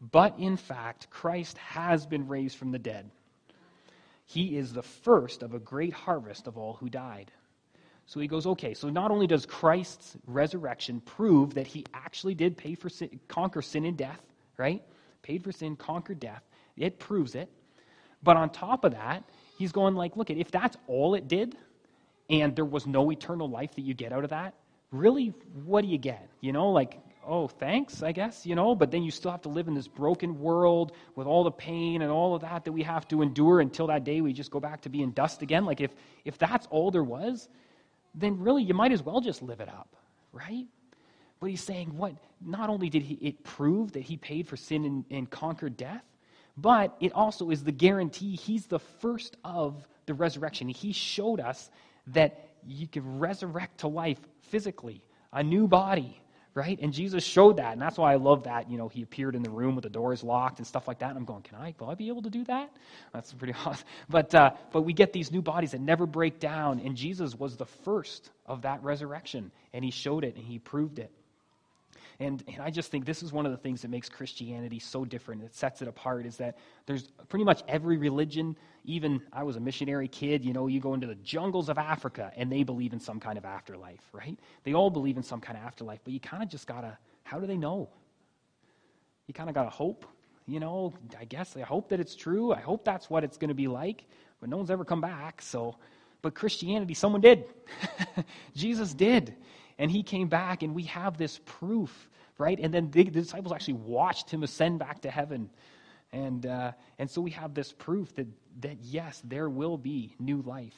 But 0.00 0.38
in 0.38 0.56
fact, 0.56 1.08
Christ 1.10 1.58
has 1.58 2.06
been 2.06 2.26
raised 2.26 2.56
from 2.56 2.72
the 2.72 2.78
dead. 2.78 3.10
He 4.26 4.56
is 4.56 4.72
the 4.72 4.82
first 4.82 5.42
of 5.42 5.54
a 5.54 5.58
great 5.58 5.92
harvest 5.92 6.46
of 6.46 6.58
all 6.58 6.74
who 6.74 6.88
died. 6.88 7.30
So 8.06 8.20
he 8.20 8.26
goes, 8.26 8.46
okay, 8.46 8.74
so 8.74 8.88
not 8.88 9.10
only 9.10 9.26
does 9.26 9.44
Christ's 9.46 10.16
resurrection 10.26 11.00
prove 11.00 11.54
that 11.54 11.66
he 11.66 11.84
actually 11.92 12.34
did 12.34 12.56
pay 12.56 12.74
for 12.74 12.88
sin, 12.88 13.20
conquer 13.28 13.62
sin 13.62 13.84
and 13.84 13.96
death, 13.96 14.22
right? 14.56 14.82
Paid 15.22 15.44
for 15.44 15.52
sin, 15.52 15.76
conquered 15.76 16.18
death. 16.18 16.42
It 16.76 16.98
proves 16.98 17.34
it. 17.34 17.50
But 18.22 18.36
on 18.36 18.50
top 18.50 18.84
of 18.84 18.92
that, 18.92 19.24
he's 19.58 19.72
going 19.72 19.94
like, 19.94 20.16
look, 20.16 20.30
if 20.30 20.50
that's 20.50 20.76
all 20.86 21.14
it 21.14 21.28
did, 21.28 21.56
and 22.30 22.54
there 22.54 22.64
was 22.64 22.86
no 22.86 23.10
eternal 23.10 23.48
life 23.48 23.74
that 23.76 23.82
you 23.82 23.94
get 23.94 24.12
out 24.12 24.24
of 24.24 24.30
that, 24.30 24.54
really, 24.90 25.32
what 25.64 25.82
do 25.82 25.88
you 25.88 25.98
get? 25.98 26.28
You 26.40 26.52
know, 26.52 26.70
like 26.70 27.00
oh, 27.28 27.46
thanks, 27.46 28.02
I 28.02 28.10
guess, 28.12 28.46
you 28.46 28.54
know, 28.54 28.74
but 28.74 28.90
then 28.90 29.02
you 29.02 29.10
still 29.10 29.30
have 29.30 29.42
to 29.42 29.50
live 29.50 29.68
in 29.68 29.74
this 29.74 29.86
broken 29.86 30.40
world 30.40 30.92
with 31.14 31.26
all 31.26 31.44
the 31.44 31.50
pain 31.50 32.00
and 32.00 32.10
all 32.10 32.34
of 32.34 32.40
that 32.40 32.64
that 32.64 32.72
we 32.72 32.82
have 32.82 33.06
to 33.08 33.20
endure 33.20 33.60
until 33.60 33.86
that 33.88 34.02
day 34.02 34.22
we 34.22 34.32
just 34.32 34.50
go 34.50 34.58
back 34.58 34.80
to 34.82 34.88
being 34.88 35.10
dust 35.10 35.42
again. 35.42 35.66
Like, 35.66 35.80
if, 35.80 35.90
if 36.24 36.38
that's 36.38 36.66
all 36.70 36.90
there 36.90 37.04
was, 37.04 37.48
then 38.14 38.40
really 38.40 38.62
you 38.62 38.72
might 38.72 38.92
as 38.92 39.02
well 39.02 39.20
just 39.20 39.42
live 39.42 39.60
it 39.60 39.68
up, 39.68 39.94
right? 40.32 40.66
But 41.38 41.50
he's 41.50 41.62
saying, 41.62 41.96
what? 41.96 42.14
Not 42.40 42.70
only 42.70 42.88
did 42.88 43.02
he, 43.02 43.14
it 43.14 43.44
prove 43.44 43.92
that 43.92 44.02
he 44.02 44.16
paid 44.16 44.48
for 44.48 44.56
sin 44.56 44.84
and, 44.84 45.04
and 45.10 45.30
conquered 45.30 45.76
death, 45.76 46.02
but 46.60 46.96
it 47.00 47.12
also 47.12 47.50
is 47.50 47.62
the 47.62 47.72
guarantee 47.72 48.34
he's 48.34 48.66
the 48.66 48.80
first 48.80 49.36
of 49.44 49.86
the 50.06 50.14
resurrection. 50.14 50.68
He 50.68 50.92
showed 50.92 51.38
us 51.38 51.70
that 52.08 52.48
you 52.66 52.88
can 52.88 53.20
resurrect 53.20 53.80
to 53.80 53.88
life 53.88 54.18
physically, 54.50 55.04
a 55.32 55.44
new 55.44 55.68
body, 55.68 56.20
right? 56.54 56.76
And 56.82 56.92
Jesus 56.92 57.22
showed 57.22 57.58
that, 57.58 57.74
and 57.74 57.80
that's 57.80 57.96
why 57.96 58.12
I 58.12 58.16
love 58.16 58.44
that. 58.44 58.68
You 58.68 58.76
know, 58.76 58.88
he 58.88 59.02
appeared 59.02 59.36
in 59.36 59.44
the 59.44 59.50
room 59.50 59.76
with 59.76 59.84
the 59.84 59.90
doors 59.90 60.24
locked 60.24 60.58
and 60.58 60.66
stuff 60.66 60.88
like 60.88 60.98
that. 60.98 61.10
And 61.10 61.18
I'm 61.18 61.24
going, 61.24 61.42
can 61.42 61.58
I? 61.58 61.76
Will 61.78 61.90
I 61.90 61.94
be 61.94 62.08
able 62.08 62.22
to 62.22 62.30
do 62.30 62.42
that? 62.44 62.70
That's 63.12 63.32
pretty 63.32 63.54
awesome. 63.64 63.86
But 64.08 64.34
uh, 64.34 64.50
but 64.72 64.82
we 64.82 64.92
get 64.94 65.12
these 65.12 65.30
new 65.30 65.42
bodies 65.42 65.70
that 65.72 65.80
never 65.80 66.06
break 66.06 66.40
down, 66.40 66.80
and 66.80 66.96
Jesus 66.96 67.36
was 67.36 67.56
the 67.56 67.66
first 67.66 68.30
of 68.46 68.62
that 68.62 68.82
resurrection, 68.82 69.52
and 69.72 69.84
he 69.84 69.92
showed 69.92 70.24
it 70.24 70.34
and 70.34 70.44
he 70.44 70.58
proved 70.58 70.98
it. 70.98 71.12
And, 72.20 72.42
and 72.48 72.60
I 72.60 72.70
just 72.70 72.90
think 72.90 73.04
this 73.04 73.22
is 73.22 73.32
one 73.32 73.46
of 73.46 73.52
the 73.52 73.58
things 73.58 73.82
that 73.82 73.88
makes 73.88 74.08
Christianity 74.08 74.80
so 74.80 75.04
different. 75.04 75.44
It 75.44 75.54
sets 75.54 75.82
it 75.82 75.88
apart 75.88 76.26
is 76.26 76.36
that 76.38 76.58
there's 76.86 77.12
pretty 77.28 77.44
much 77.44 77.62
every 77.68 77.96
religion, 77.96 78.56
even 78.84 79.22
I 79.32 79.44
was 79.44 79.54
a 79.54 79.60
missionary 79.60 80.08
kid, 80.08 80.44
you 80.44 80.52
know, 80.52 80.66
you 80.66 80.80
go 80.80 80.94
into 80.94 81.06
the 81.06 81.14
jungles 81.16 81.68
of 81.68 81.78
Africa 81.78 82.32
and 82.36 82.50
they 82.50 82.64
believe 82.64 82.92
in 82.92 82.98
some 82.98 83.20
kind 83.20 83.38
of 83.38 83.44
afterlife, 83.44 84.02
right? 84.12 84.36
They 84.64 84.74
all 84.74 84.90
believe 84.90 85.16
in 85.16 85.22
some 85.22 85.40
kind 85.40 85.56
of 85.56 85.62
afterlife, 85.62 86.00
but 86.02 86.12
you 86.12 86.18
kind 86.18 86.42
of 86.42 86.48
just 86.48 86.66
got 86.66 86.80
to, 86.80 86.98
how 87.22 87.38
do 87.38 87.46
they 87.46 87.56
know? 87.56 87.88
You 89.28 89.34
kind 89.34 89.48
of 89.48 89.54
got 89.54 89.64
to 89.64 89.70
hope, 89.70 90.04
you 90.48 90.58
know, 90.58 90.92
I 91.20 91.24
guess 91.24 91.56
I 91.56 91.60
hope 91.60 91.88
that 91.90 92.00
it's 92.00 92.16
true. 92.16 92.52
I 92.52 92.60
hope 92.60 92.84
that's 92.84 93.08
what 93.08 93.22
it's 93.22 93.36
going 93.36 93.48
to 93.48 93.54
be 93.54 93.68
like, 93.68 94.06
but 94.40 94.48
no 94.48 94.56
one's 94.56 94.72
ever 94.72 94.84
come 94.84 95.00
back. 95.00 95.40
So, 95.40 95.76
but 96.22 96.34
Christianity, 96.34 96.94
someone 96.94 97.20
did. 97.20 97.44
Jesus 98.56 98.92
did 98.92 99.36
and 99.78 99.90
he 99.90 100.02
came 100.02 100.28
back, 100.28 100.62
and 100.62 100.74
we 100.74 100.84
have 100.84 101.16
this 101.16 101.40
proof, 101.44 102.08
right? 102.36 102.58
And 102.60 102.74
then 102.74 102.90
the, 102.90 103.04
disciples 103.04 103.52
actually 103.52 103.74
watched 103.74 104.28
him 104.28 104.42
ascend 104.42 104.80
back 104.80 105.02
to 105.02 105.10
heaven. 105.10 105.50
And, 106.12 106.46
uh, 106.46 106.72
and 106.98 107.08
so 107.08 107.20
we 107.20 107.30
have 107.32 107.54
this 107.54 107.72
proof 107.72 108.14
that, 108.16 108.26
that, 108.60 108.78
yes, 108.82 109.22
there 109.24 109.48
will 109.48 109.78
be 109.78 110.14
new 110.18 110.42
life. 110.42 110.74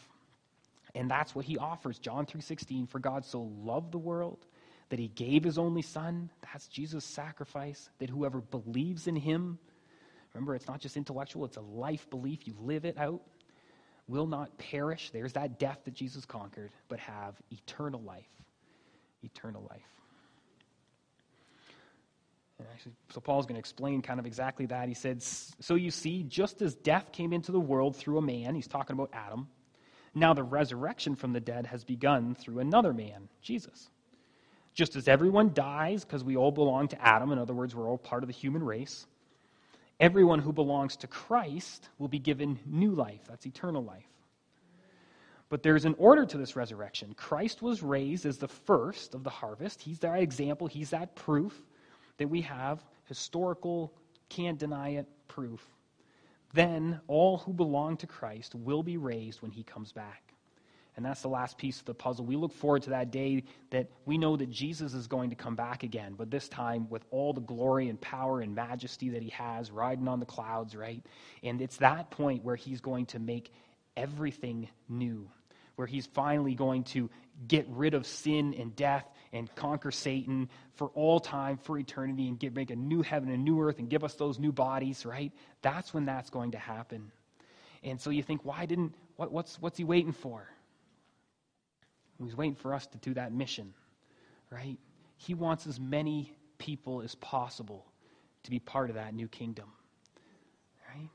And 0.95 1.11
that's 1.11 1.35
what 1.35 1.45
he 1.45 1.57
offers. 1.57 1.99
John 1.99 2.27
3.16, 2.27 2.89
for 2.89 2.99
God 2.99 3.25
so 3.25 3.51
loved 3.63 3.93
the 3.93 3.99
world 3.99 4.45
that 4.91 4.99
he 4.99 5.09
gave 5.09 5.45
his 5.45 5.57
only 5.57 5.83
son. 5.83 6.31
That's 6.43 6.67
Jesus' 6.67 7.05
sacrifice, 7.05 7.89
that 8.01 8.11
whoever 8.11 8.41
believes 8.41 9.07
in 9.07 9.17
him, 9.17 9.59
remember, 10.35 10.55
it's 10.57 10.67
not 10.67 10.81
just 10.81 10.97
intellectual, 10.97 11.45
it's 11.47 11.57
a 11.57 11.63
life 11.63 12.11
belief. 12.11 12.47
You 12.47 12.55
live 12.61 12.85
it 12.85 12.99
out, 12.99 13.23
will 14.09 14.27
not 14.27 14.59
perish. 14.59 15.11
There's 15.11 15.33
that 15.35 15.59
death 15.59 15.79
that 15.85 15.95
Jesus 15.95 16.27
conquered, 16.27 16.73
but 16.89 16.99
have 16.99 17.37
eternal 17.51 18.03
life 18.03 18.40
eternal 19.23 19.67
life. 19.69 19.83
Actually, 22.73 22.93
so 23.11 23.21
Paul's 23.21 23.47
going 23.47 23.55
to 23.55 23.61
explain 23.61 24.03
kind 24.03 24.21
of 24.21 24.27
exactly 24.27 24.67
that. 24.67 24.89
He 24.89 24.95
said, 24.95 25.23
So 25.23 25.75
you 25.75 25.91
see, 25.91 26.23
just 26.25 26.61
as 26.63 26.75
death 26.75 27.11
came 27.13 27.33
into 27.33 27.53
the 27.53 27.61
world 27.61 27.97
through 27.97 28.19
a 28.19 28.23
man, 28.23 28.55
he's 28.55 28.67
talking 28.67 28.95
about 28.95 29.11
Adam, 29.13 29.49
now 30.15 30.35
the 30.35 30.43
resurrection 30.43 31.15
from 31.15 31.33
the 31.33 31.41
dead 31.41 31.67
has 31.67 31.85
begun 31.85 32.35
through 32.35 32.59
another 32.59 32.93
man, 32.93 33.29
Jesus. 33.43 33.89
Just 34.75 34.97
as 34.97 35.09
everyone 35.09 35.53
dies 35.53 36.05
because 36.05 36.25
we 36.25 36.37
all 36.37 36.53
belong 36.53 36.89
to 36.89 37.07
Adam, 37.07 37.33
in 37.33 37.39
other 37.39 37.55
words, 37.55 37.75
we're 37.75 37.89
all 37.89 37.99
part 37.99 38.23
of 38.23 38.29
the 38.29 38.35
human 38.35 38.63
race, 38.63 39.07
everyone 39.99 40.39
who 40.39 40.53
belongs 40.53 40.97
to 40.97 41.07
Christ 41.07 41.89
will 41.99 42.09
be 42.09 42.19
given 42.19 42.59
new 42.67 42.93
life. 42.93 43.21
That's 43.29 43.47
eternal 43.47 43.83
life. 43.83 44.07
But 45.51 45.65
there's 45.65 45.85
an 45.85 45.97
order 45.99 46.25
to 46.25 46.39
this 46.39 46.57
resurrection. 46.57 47.13
Christ 47.15 47.61
was 47.61 47.83
raised 47.83 48.25
as 48.25 48.39
the 48.39 48.49
first 48.49 49.15
of 49.15 49.25
the 49.25 49.31
harvest. 49.31 49.83
He's 49.83 49.99
that 49.99 50.21
example, 50.21 50.67
he's 50.69 50.91
that 50.91 51.15
proof 51.17 51.61
that 52.17 52.29
we 52.29 52.41
have, 52.43 52.83
historical, 53.07 53.93
can't 54.29 54.59
deny 54.59 54.91
it 54.91 55.09
proof. 55.27 55.67
Then 56.55 57.01
all 57.09 57.39
who 57.39 57.53
belong 57.53 57.97
to 57.99 58.07
Christ 58.07 58.55
will 58.55 58.83
be 58.83 58.97
raised 58.97 59.43
when 59.43 59.51
he 59.51 59.63
comes 59.63 59.93
back. 59.93 60.23
And 60.97 61.05
that's 61.05 61.23
the 61.23 61.29
last 61.29 61.57
piece 61.57 61.79
of 61.79 61.87
the 61.87 61.95
puzzle. 61.95 62.27
We 62.27 62.37
look 62.37 62.53
forward 62.53 62.83
to 62.83 62.91
that 62.91 63.11
day 63.11 63.45
that 63.71 63.89
we 64.07 64.19
know 64.19 64.37
that 64.37 64.51
Jesus 64.51 64.93
is 64.93 65.07
going 65.07 65.31
to 65.31 65.37
come 65.37 65.57
back 65.57 65.83
again, 65.83 66.15
but 66.17 66.31
this 66.31 66.49
time 66.49 66.89
with 66.91 67.05
all 67.11 67.33
the 67.33 67.41
glory 67.41 67.89
and 67.89 68.01
power 68.01 68.41
and 68.41 68.55
majesty 68.55 69.09
that 69.11 69.23
he 69.23 69.31
has, 69.31 69.71
riding 69.71 70.09
on 70.09 70.21
the 70.21 70.27
clouds, 70.27 70.77
right? 70.77 71.03
And 71.43 71.61
it's 71.63 71.79
that 71.79 72.11
point 72.11 72.45
where 72.45 72.57
he's 72.57 72.81
going 72.81 73.07
to 73.07 73.19
make 73.19 73.53
everything 73.97 74.69
new 74.89 75.29
where 75.77 75.87
he's 75.87 76.07
finally 76.07 76.55
going 76.55 76.85
to 76.85 77.11
get 77.47 77.67
rid 77.69 77.95
of 77.95 78.07
sin 78.07 78.55
and 78.59 78.75
death 78.77 79.07
and 79.33 79.55
conquer 79.55 79.91
Satan 79.91 80.49
for 80.75 80.89
all 80.89 81.21
time, 81.21 81.57
for 81.59 81.79
eternity, 81.79 82.29
and 82.29 82.39
get, 82.39 82.55
make 82.55 82.71
a 82.71 82.77
new 82.77 83.03
heaven 83.03 83.31
and 83.31 83.45
new 83.45 83.61
earth 83.63 83.79
and 83.79 83.89
give 83.89 84.05
us 84.05 84.15
those 84.15 84.39
new 84.39 84.53
bodies, 84.53 85.07
right? 85.07 85.33
That's 85.63 85.95
when 85.95 86.05
that's 86.05 86.31
going 86.31 86.53
to 86.53 86.59
happen. 86.59 87.13
And 87.83 88.01
so 88.01 88.11
you 88.11 88.23
think, 88.23 88.45
why 88.45 88.67
didn't, 88.67 88.95
what, 89.17 89.33
what's, 89.33 89.61
what's 89.61 89.79
he 89.79 89.85
waiting 89.85 90.13
for? 90.13 90.47
He's 92.23 92.37
waiting 92.37 92.57
for 92.57 92.75
us 92.75 92.87
to 92.89 92.99
do 92.99 93.15
that 93.15 93.33
mission, 93.33 93.73
right? 94.51 94.79
He 95.17 95.35
wants 95.35 95.67
as 95.67 95.81
many 95.81 96.33
people 96.59 97.01
as 97.01 97.15
possible 97.15 97.87
to 98.43 98.51
be 98.51 98.59
part 98.59 98.91
of 98.91 98.97
that 98.97 99.15
new 99.15 99.29
kingdom, 99.29 99.73
right? 100.95 101.09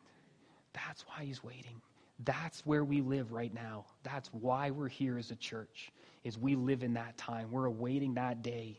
That's 0.74 1.04
why 1.08 1.26
he's 1.26 1.44
waiting. 1.44 1.82
That's 2.24 2.66
where 2.66 2.84
we 2.84 3.02
live 3.02 3.34
right 3.34 3.54
now. 3.54 3.86
That's 4.04 4.30
why 4.30 4.72
we're 4.72 4.88
here 4.88 5.18
as 5.18 5.32
a 5.32 5.36
church. 5.36 5.92
Is 6.24 6.38
we 6.38 6.56
live 6.56 6.84
in 6.84 6.94
that 6.94 7.18
time. 7.18 7.52
We're 7.52 7.66
awaiting 7.66 8.14
that 8.16 8.42
day. 8.42 8.78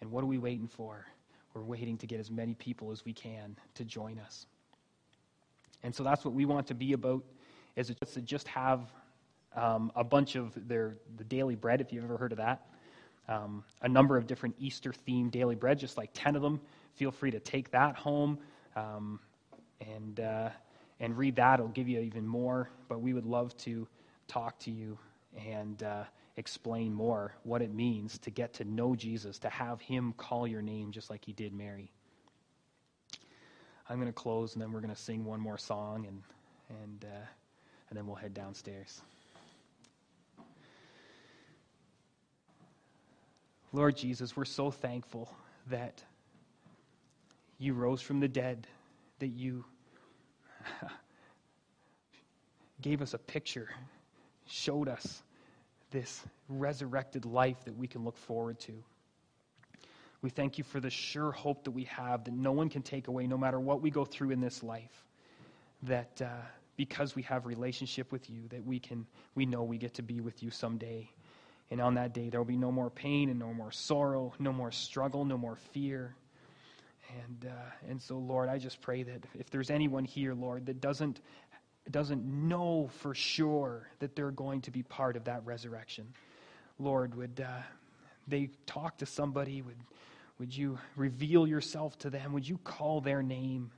And 0.00 0.10
what 0.10 0.22
are 0.22 0.26
we 0.26 0.38
waiting 0.38 0.66
for? 0.66 1.06
We're 1.54 1.62
waiting 1.62 1.96
to 1.98 2.06
get 2.06 2.20
as 2.20 2.30
many 2.30 2.54
people 2.54 2.90
as 2.90 3.04
we 3.04 3.12
can 3.12 3.56
to 3.76 3.84
join 3.84 4.18
us. 4.18 4.46
And 5.82 5.94
so 5.94 6.02
that's 6.02 6.24
what 6.24 6.34
we 6.34 6.44
want 6.44 6.66
to 6.66 6.74
be 6.74 6.92
about 6.92 7.24
is 7.76 7.92
to 8.12 8.20
just 8.20 8.48
have 8.48 8.90
um, 9.54 9.92
a 9.94 10.04
bunch 10.04 10.34
of 10.34 10.52
their 10.68 10.96
the 11.16 11.24
daily 11.24 11.54
bread, 11.54 11.80
if 11.80 11.92
you've 11.92 12.04
ever 12.04 12.16
heard 12.16 12.32
of 12.32 12.38
that. 12.38 12.66
Um, 13.28 13.64
a 13.82 13.88
number 13.88 14.16
of 14.16 14.26
different 14.26 14.54
Easter 14.58 14.92
themed 15.06 15.30
daily 15.30 15.54
bread, 15.54 15.78
just 15.78 15.96
like 15.96 16.10
10 16.14 16.36
of 16.36 16.42
them. 16.42 16.60
Feel 16.94 17.10
free 17.10 17.30
to 17.30 17.40
take 17.40 17.70
that 17.70 17.96
home. 17.96 18.38
Um, 18.76 19.20
and 19.80 20.20
uh, 20.20 20.50
and 21.00 21.16
read 21.16 21.36
that. 21.36 21.60
It'll 21.60 21.68
give 21.68 21.88
you 21.88 22.00
even 22.00 22.26
more. 22.26 22.70
But 22.88 23.00
we 23.00 23.12
would 23.12 23.26
love 23.26 23.56
to 23.58 23.86
talk 24.28 24.58
to 24.60 24.70
you 24.70 24.98
and, 25.36 25.82
uh, 25.82 26.04
explain 26.36 26.92
more 26.92 27.34
what 27.44 27.62
it 27.62 27.72
means 27.72 28.18
to 28.18 28.30
get 28.30 28.52
to 28.54 28.64
know 28.64 28.94
Jesus, 28.94 29.38
to 29.38 29.48
have 29.48 29.80
Him 29.80 30.12
call 30.16 30.46
your 30.46 30.62
name 30.62 30.92
just 30.92 31.08
like 31.08 31.24
He 31.24 31.32
did 31.32 31.52
Mary. 31.52 31.90
I'm 33.88 33.96
going 33.96 34.08
to 34.08 34.12
close, 34.12 34.54
and 34.54 34.62
then 34.62 34.72
we're 34.72 34.80
going 34.80 34.94
to 34.94 35.00
sing 35.00 35.24
one 35.24 35.40
more 35.40 35.58
song, 35.58 36.06
and 36.06 36.22
and 36.68 37.04
uh, 37.04 37.26
and 37.88 37.96
then 37.96 38.06
we'll 38.06 38.16
head 38.16 38.34
downstairs. 38.34 39.00
Lord 43.72 43.96
Jesus, 43.96 44.36
we're 44.36 44.44
so 44.44 44.70
thankful 44.70 45.32
that 45.68 46.02
you 47.58 47.74
rose 47.74 48.00
from 48.00 48.20
the 48.20 48.28
dead, 48.28 48.66
that 49.18 49.28
you 49.28 49.64
gave 52.80 53.02
us 53.02 53.14
a 53.14 53.18
picture, 53.18 53.68
showed 54.46 54.88
us 54.88 55.22
this 55.90 56.22
resurrected 56.48 57.24
life 57.24 57.64
that 57.64 57.76
we 57.76 57.86
can 57.86 58.04
look 58.04 58.16
forward 58.16 58.58
to. 58.60 58.72
We 60.22 60.30
thank 60.30 60.58
you 60.58 60.64
for 60.64 60.80
the 60.80 60.90
sure 60.90 61.30
hope 61.30 61.64
that 61.64 61.70
we 61.70 61.84
have 61.84 62.24
that 62.24 62.34
no 62.34 62.52
one 62.52 62.68
can 62.68 62.82
take 62.82 63.08
away, 63.08 63.26
no 63.26 63.38
matter 63.38 63.60
what 63.60 63.80
we 63.80 63.90
go 63.90 64.04
through 64.04 64.30
in 64.30 64.40
this 64.40 64.62
life. 64.62 65.04
That 65.82 66.20
uh, 66.22 66.28
because 66.76 67.14
we 67.14 67.22
have 67.22 67.46
relationship 67.46 68.12
with 68.12 68.28
you, 68.28 68.48
that 68.48 68.64
we 68.64 68.78
can 68.78 69.06
we 69.34 69.46
know 69.46 69.62
we 69.62 69.78
get 69.78 69.94
to 69.94 70.02
be 70.02 70.20
with 70.20 70.42
you 70.42 70.50
someday. 70.50 71.10
And 71.70 71.80
on 71.80 71.94
that 71.94 72.14
day, 72.14 72.28
there 72.28 72.38
will 72.38 72.44
be 72.44 72.56
no 72.56 72.70
more 72.70 72.90
pain 72.90 73.28
and 73.28 73.38
no 73.38 73.52
more 73.52 73.72
sorrow, 73.72 74.32
no 74.38 74.52
more 74.52 74.70
struggle, 74.70 75.24
no 75.24 75.36
more 75.36 75.56
fear. 75.72 76.14
And, 77.24 77.50
uh, 77.50 77.88
and 77.88 78.00
so, 78.00 78.18
Lord, 78.18 78.48
I 78.48 78.58
just 78.58 78.80
pray 78.80 79.02
that 79.02 79.24
if 79.38 79.50
there's 79.50 79.70
anyone 79.70 80.04
here, 80.04 80.34
Lord, 80.34 80.66
that 80.66 80.80
doesn't, 80.80 81.20
doesn't 81.90 82.24
know 82.24 82.90
for 82.98 83.14
sure 83.14 83.88
that 84.00 84.16
they're 84.16 84.30
going 84.30 84.60
to 84.62 84.70
be 84.70 84.82
part 84.82 85.16
of 85.16 85.24
that 85.24 85.44
resurrection, 85.44 86.06
Lord, 86.78 87.14
would 87.14 87.44
uh, 87.46 87.62
they 88.26 88.50
talk 88.66 88.98
to 88.98 89.06
somebody? 89.06 89.62
Would, 89.62 89.76
would 90.38 90.56
you 90.56 90.78
reveal 90.96 91.46
yourself 91.46 91.98
to 92.00 92.10
them? 92.10 92.32
Would 92.32 92.48
you 92.48 92.58
call 92.58 93.00
their 93.00 93.22
name, 93.22 93.70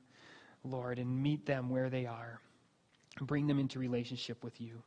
Lord, 0.64 0.98
and 0.98 1.22
meet 1.22 1.46
them 1.46 1.68
where 1.70 1.90
they 1.90 2.06
are? 2.06 2.40
Bring 3.20 3.46
them 3.46 3.58
into 3.58 3.78
relationship 3.78 4.42
with 4.42 4.60
you. 4.60 4.82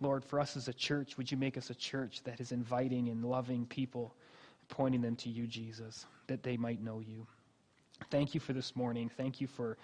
Lord, 0.00 0.24
for 0.24 0.40
us 0.40 0.56
as 0.56 0.68
a 0.68 0.72
church, 0.72 1.16
would 1.16 1.30
you 1.30 1.36
make 1.36 1.56
us 1.56 1.70
a 1.70 1.74
church 1.74 2.22
that 2.24 2.40
is 2.40 2.52
inviting 2.52 3.08
and 3.08 3.24
loving 3.24 3.66
people, 3.66 4.14
pointing 4.68 5.02
them 5.02 5.16
to 5.16 5.28
you, 5.28 5.46
Jesus, 5.46 6.06
that 6.26 6.42
they 6.42 6.56
might 6.56 6.82
know 6.82 7.00
you? 7.00 7.26
Thank 8.08 8.34
you 8.34 8.40
for 8.40 8.52
this 8.52 8.74
morning. 8.74 9.10
Thank 9.16 9.40
you 9.40 9.46
for 9.46 9.76